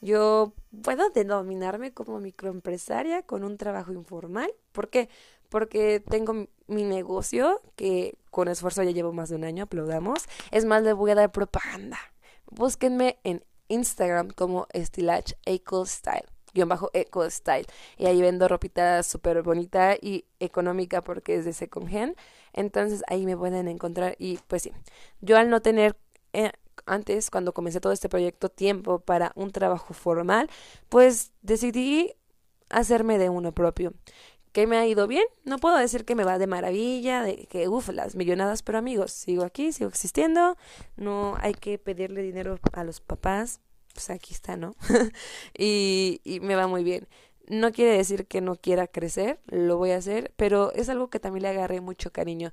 yo 0.00 0.54
puedo 0.82 1.10
denominarme 1.10 1.92
como 1.92 2.20
microempresaria 2.20 3.22
con 3.22 3.44
un 3.44 3.56
trabajo 3.56 3.92
informal. 3.92 4.50
¿Por 4.72 4.88
qué? 4.88 5.08
Porque 5.48 6.00
tengo 6.00 6.48
mi 6.66 6.84
negocio 6.84 7.60
que 7.76 8.16
con 8.30 8.48
esfuerzo 8.48 8.82
ya 8.82 8.92
llevo 8.92 9.12
más 9.12 9.28
de 9.28 9.36
un 9.36 9.44
año, 9.44 9.64
aplaudamos. 9.64 10.24
Es 10.50 10.64
más, 10.64 10.82
le 10.82 10.92
voy 10.92 11.10
a 11.10 11.16
dar 11.16 11.32
propaganda. 11.32 11.98
Búsquenme 12.50 13.18
en 13.24 13.44
Instagram 13.68 14.30
como 14.30 14.66
Estilage 14.72 15.36
Eco 15.44 15.84
guion 16.54 16.68
bajo 16.68 16.90
eco 16.92 17.28
style 17.30 17.66
y 17.96 18.06
ahí 18.06 18.20
vendo 18.20 18.48
ropita 18.48 19.02
súper 19.02 19.42
bonita 19.42 19.96
y 20.00 20.24
económica 20.38 21.02
porque 21.02 21.36
es 21.36 21.44
de 21.44 21.52
second 21.52 21.94
hand 21.94 22.16
entonces 22.52 23.02
ahí 23.06 23.26
me 23.26 23.36
pueden 23.36 23.68
encontrar 23.68 24.16
y 24.18 24.38
pues 24.46 24.62
sí 24.62 24.72
yo 25.20 25.36
al 25.36 25.50
no 25.50 25.60
tener 25.62 25.96
eh, 26.32 26.52
antes, 26.86 27.30
cuando 27.30 27.52
comencé 27.52 27.80
todo 27.80 27.92
este 27.92 28.08
proyecto, 28.08 28.48
tiempo 28.48 29.00
para 29.00 29.32
un 29.34 29.50
trabajo 29.50 29.94
formal, 29.94 30.50
pues 30.88 31.32
decidí 31.42 32.14
hacerme 32.68 33.18
de 33.18 33.28
uno 33.28 33.52
propio. 33.52 33.92
¿Que 34.52 34.66
me 34.66 34.76
ha 34.78 34.86
ido 34.86 35.06
bien? 35.06 35.24
No 35.44 35.58
puedo 35.58 35.76
decir 35.76 36.04
que 36.04 36.16
me 36.16 36.24
va 36.24 36.38
de 36.38 36.48
maravilla, 36.48 37.22
de 37.22 37.46
que, 37.46 37.68
uff, 37.68 37.88
las 37.90 38.16
millonadas, 38.16 38.62
pero 38.62 38.78
amigos, 38.78 39.12
sigo 39.12 39.44
aquí, 39.44 39.72
sigo 39.72 39.88
existiendo, 39.88 40.56
no 40.96 41.36
hay 41.40 41.54
que 41.54 41.78
pedirle 41.78 42.22
dinero 42.22 42.58
a 42.72 42.82
los 42.82 43.00
papás, 43.00 43.60
pues 43.92 44.10
aquí 44.10 44.34
está, 44.34 44.56
¿no? 44.56 44.74
y, 45.58 46.20
y 46.24 46.40
me 46.40 46.54
va 46.54 46.66
muy 46.66 46.84
bien. 46.84 47.08
No 47.48 47.72
quiere 47.72 47.96
decir 47.96 48.26
que 48.26 48.40
no 48.40 48.56
quiera 48.56 48.86
crecer, 48.86 49.40
lo 49.46 49.76
voy 49.76 49.90
a 49.90 49.96
hacer, 49.96 50.32
pero 50.36 50.72
es 50.72 50.88
algo 50.88 51.10
que 51.10 51.18
también 51.18 51.42
le 51.42 51.48
agarré 51.48 51.80
mucho 51.80 52.12
cariño. 52.12 52.52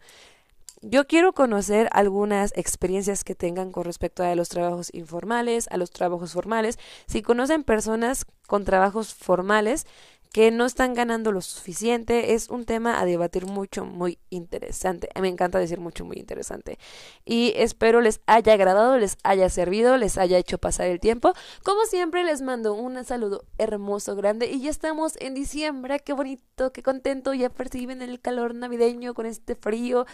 Yo 0.82 1.08
quiero 1.08 1.34
conocer 1.34 1.90
algunas 1.92 2.54
experiencias 2.56 3.24
que 3.24 3.34
tengan 3.34 3.72
con 3.72 3.84
respecto 3.84 4.24
a 4.24 4.36
los 4.36 4.50
trabajos 4.50 4.94
informales, 4.94 5.68
a 5.72 5.78
los 5.78 5.90
trabajos 5.90 6.34
formales. 6.34 6.78
Si 7.08 7.24
conocen 7.24 7.64
personas 7.64 8.26
con 8.46 8.64
trabajos 8.64 9.16
formales 9.16 9.88
que 10.32 10.52
no 10.52 10.66
están 10.66 10.94
ganando 10.94 11.32
lo 11.32 11.42
suficiente, 11.42 12.34
es 12.34 12.50
un 12.50 12.66
tema 12.66 13.00
a 13.00 13.06
debatir 13.06 13.46
mucho, 13.46 13.86
muy 13.86 14.20
interesante. 14.30 15.10
Me 15.20 15.28
encanta 15.28 15.60
decir 15.60 15.80
mucho, 15.80 16.06
muy 16.06 16.18
interesante. 16.18 16.78
Y 17.26 17.54
espero 17.56 18.02
les 18.02 18.22
haya 18.26 18.54
agradado, 18.54 18.98
les 18.98 19.18
haya 19.24 19.50
servido, 19.50 19.98
les 19.98 20.18
haya 20.18 20.38
hecho 20.38 20.58
pasar 20.58 20.88
el 20.88 21.00
tiempo. 21.00 21.34
Como 21.64 21.86
siempre, 21.86 22.24
les 22.24 22.42
mando 22.42 22.74
un 22.74 23.04
saludo 23.04 23.46
hermoso, 23.58 24.16
grande. 24.16 24.48
Y 24.48 24.62
ya 24.62 24.70
estamos 24.70 25.16
en 25.20 25.34
diciembre. 25.34 26.00
Qué 26.00 26.14
bonito, 26.14 26.72
qué 26.72 26.84
contento. 26.84 27.34
Ya 27.34 27.50
perciben 27.50 28.02
el 28.02 28.20
calor 28.20 28.56
navideño 28.56 29.14
con 29.14 29.26
este 29.26 29.56
frío. 29.56 30.06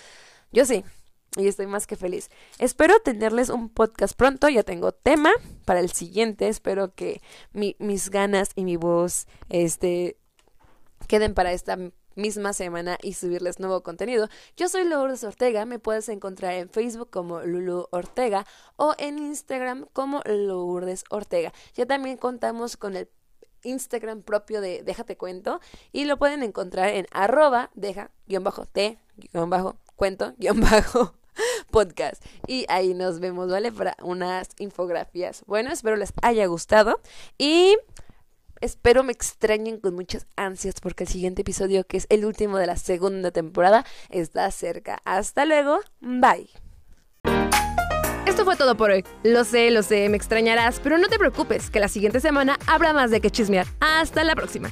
Yo 0.52 0.66
sí, 0.66 0.84
y 1.38 1.48
estoy 1.48 1.68
más 1.68 1.88
que 1.88 1.96
feliz. 1.96 2.30
Espero 2.60 3.00
tenerles 3.00 3.50
un 3.50 3.70
podcast 3.70 4.16
pronto, 4.16 4.50
ya 4.50 4.64
tengo 4.64 4.92
tema 4.92 5.32
para 5.66 5.80
el 5.80 5.92
siguiente, 5.92 6.48
espero 6.48 6.94
que 6.94 7.22
mis 7.52 8.10
ganas 8.10 8.52
y 8.56 8.64
mi 8.64 8.76
voz 8.76 9.28
este, 9.50 10.18
queden 11.08 11.34
para 11.34 11.52
esta 11.52 11.78
misma 12.16 12.54
semana 12.54 12.98
y 13.02 13.14
subirles 13.14 13.60
nuevo 13.60 13.82
contenido. 13.82 14.30
Yo 14.56 14.70
soy 14.70 14.84
Lourdes 14.84 15.24
Ortega, 15.24 15.66
me 15.66 15.80
puedes 15.80 16.10
encontrar 16.10 16.54
en 16.54 16.70
Facebook 16.70 17.10
como 17.10 17.42
Lulu 17.42 17.88
Ortega 17.92 18.46
o 18.76 18.94
en 18.98 19.18
Instagram 19.20 19.88
como 19.94 20.22
Lourdes 20.26 21.04
Ortega. 21.10 21.54
Ya 21.74 21.86
también 21.86 22.18
contamos 22.18 22.78
con 22.78 22.96
el 22.96 23.10
Instagram 23.64 24.22
propio 24.22 24.62
de 24.62 24.84
Déjate 24.84 25.18
Cuento 25.18 25.60
y 25.92 26.06
lo 26.06 26.18
pueden 26.18 26.44
encontrar 26.44 26.90
en 26.90 27.08
arroba 27.12 27.72
deja 27.74 28.12
podcast. 31.72 32.24
Y 32.48 32.66
ahí 32.70 32.94
nos 32.94 33.20
vemos, 33.20 33.50
¿vale? 33.50 33.72
Para 33.72 33.96
unas 34.02 34.50
infografías. 34.60 35.44
Bueno, 35.46 35.72
espero 35.72 35.96
les 35.96 36.14
haya 36.22 36.46
gustado. 36.46 37.00
Y 37.38 37.78
espero 38.62 39.04
me 39.04 39.12
extrañen 39.12 39.80
con 39.80 39.94
muchas 39.96 40.26
ansias 40.36 40.76
porque 40.82 41.04
el 41.04 41.10
siguiente 41.10 41.42
episodio, 41.42 41.86
que 41.86 41.98
es 41.98 42.08
el 42.10 42.26
último 42.26 42.58
de 42.58 42.68
la 42.68 42.78
segunda 42.78 43.32
temporada, 43.32 43.86
está 44.10 44.50
cerca. 44.52 45.00
Hasta 45.06 45.46
luego. 45.46 45.80
Bye. 46.00 46.50
Esto 48.26 48.46
fue 48.46 48.56
todo 48.56 48.76
por 48.76 48.90
hoy. 48.90 49.04
Lo 49.24 49.44
sé, 49.44 49.70
lo 49.70 49.84
sé, 49.84 50.08
me 50.10 50.18
extrañarás, 50.18 50.80
pero 50.80 50.98
no 50.98 51.08
te 51.08 51.20
preocupes, 51.20 51.70
que 51.70 51.80
la 51.80 51.88
siguiente 51.88 52.20
semana 52.20 52.58
habrá 52.68 52.94
más 52.94 53.12
de 53.12 53.22
que 53.22 53.30
chismear. 53.30 53.68
Hasta 53.80 54.24
la 54.24 54.34
próxima. 54.36 54.72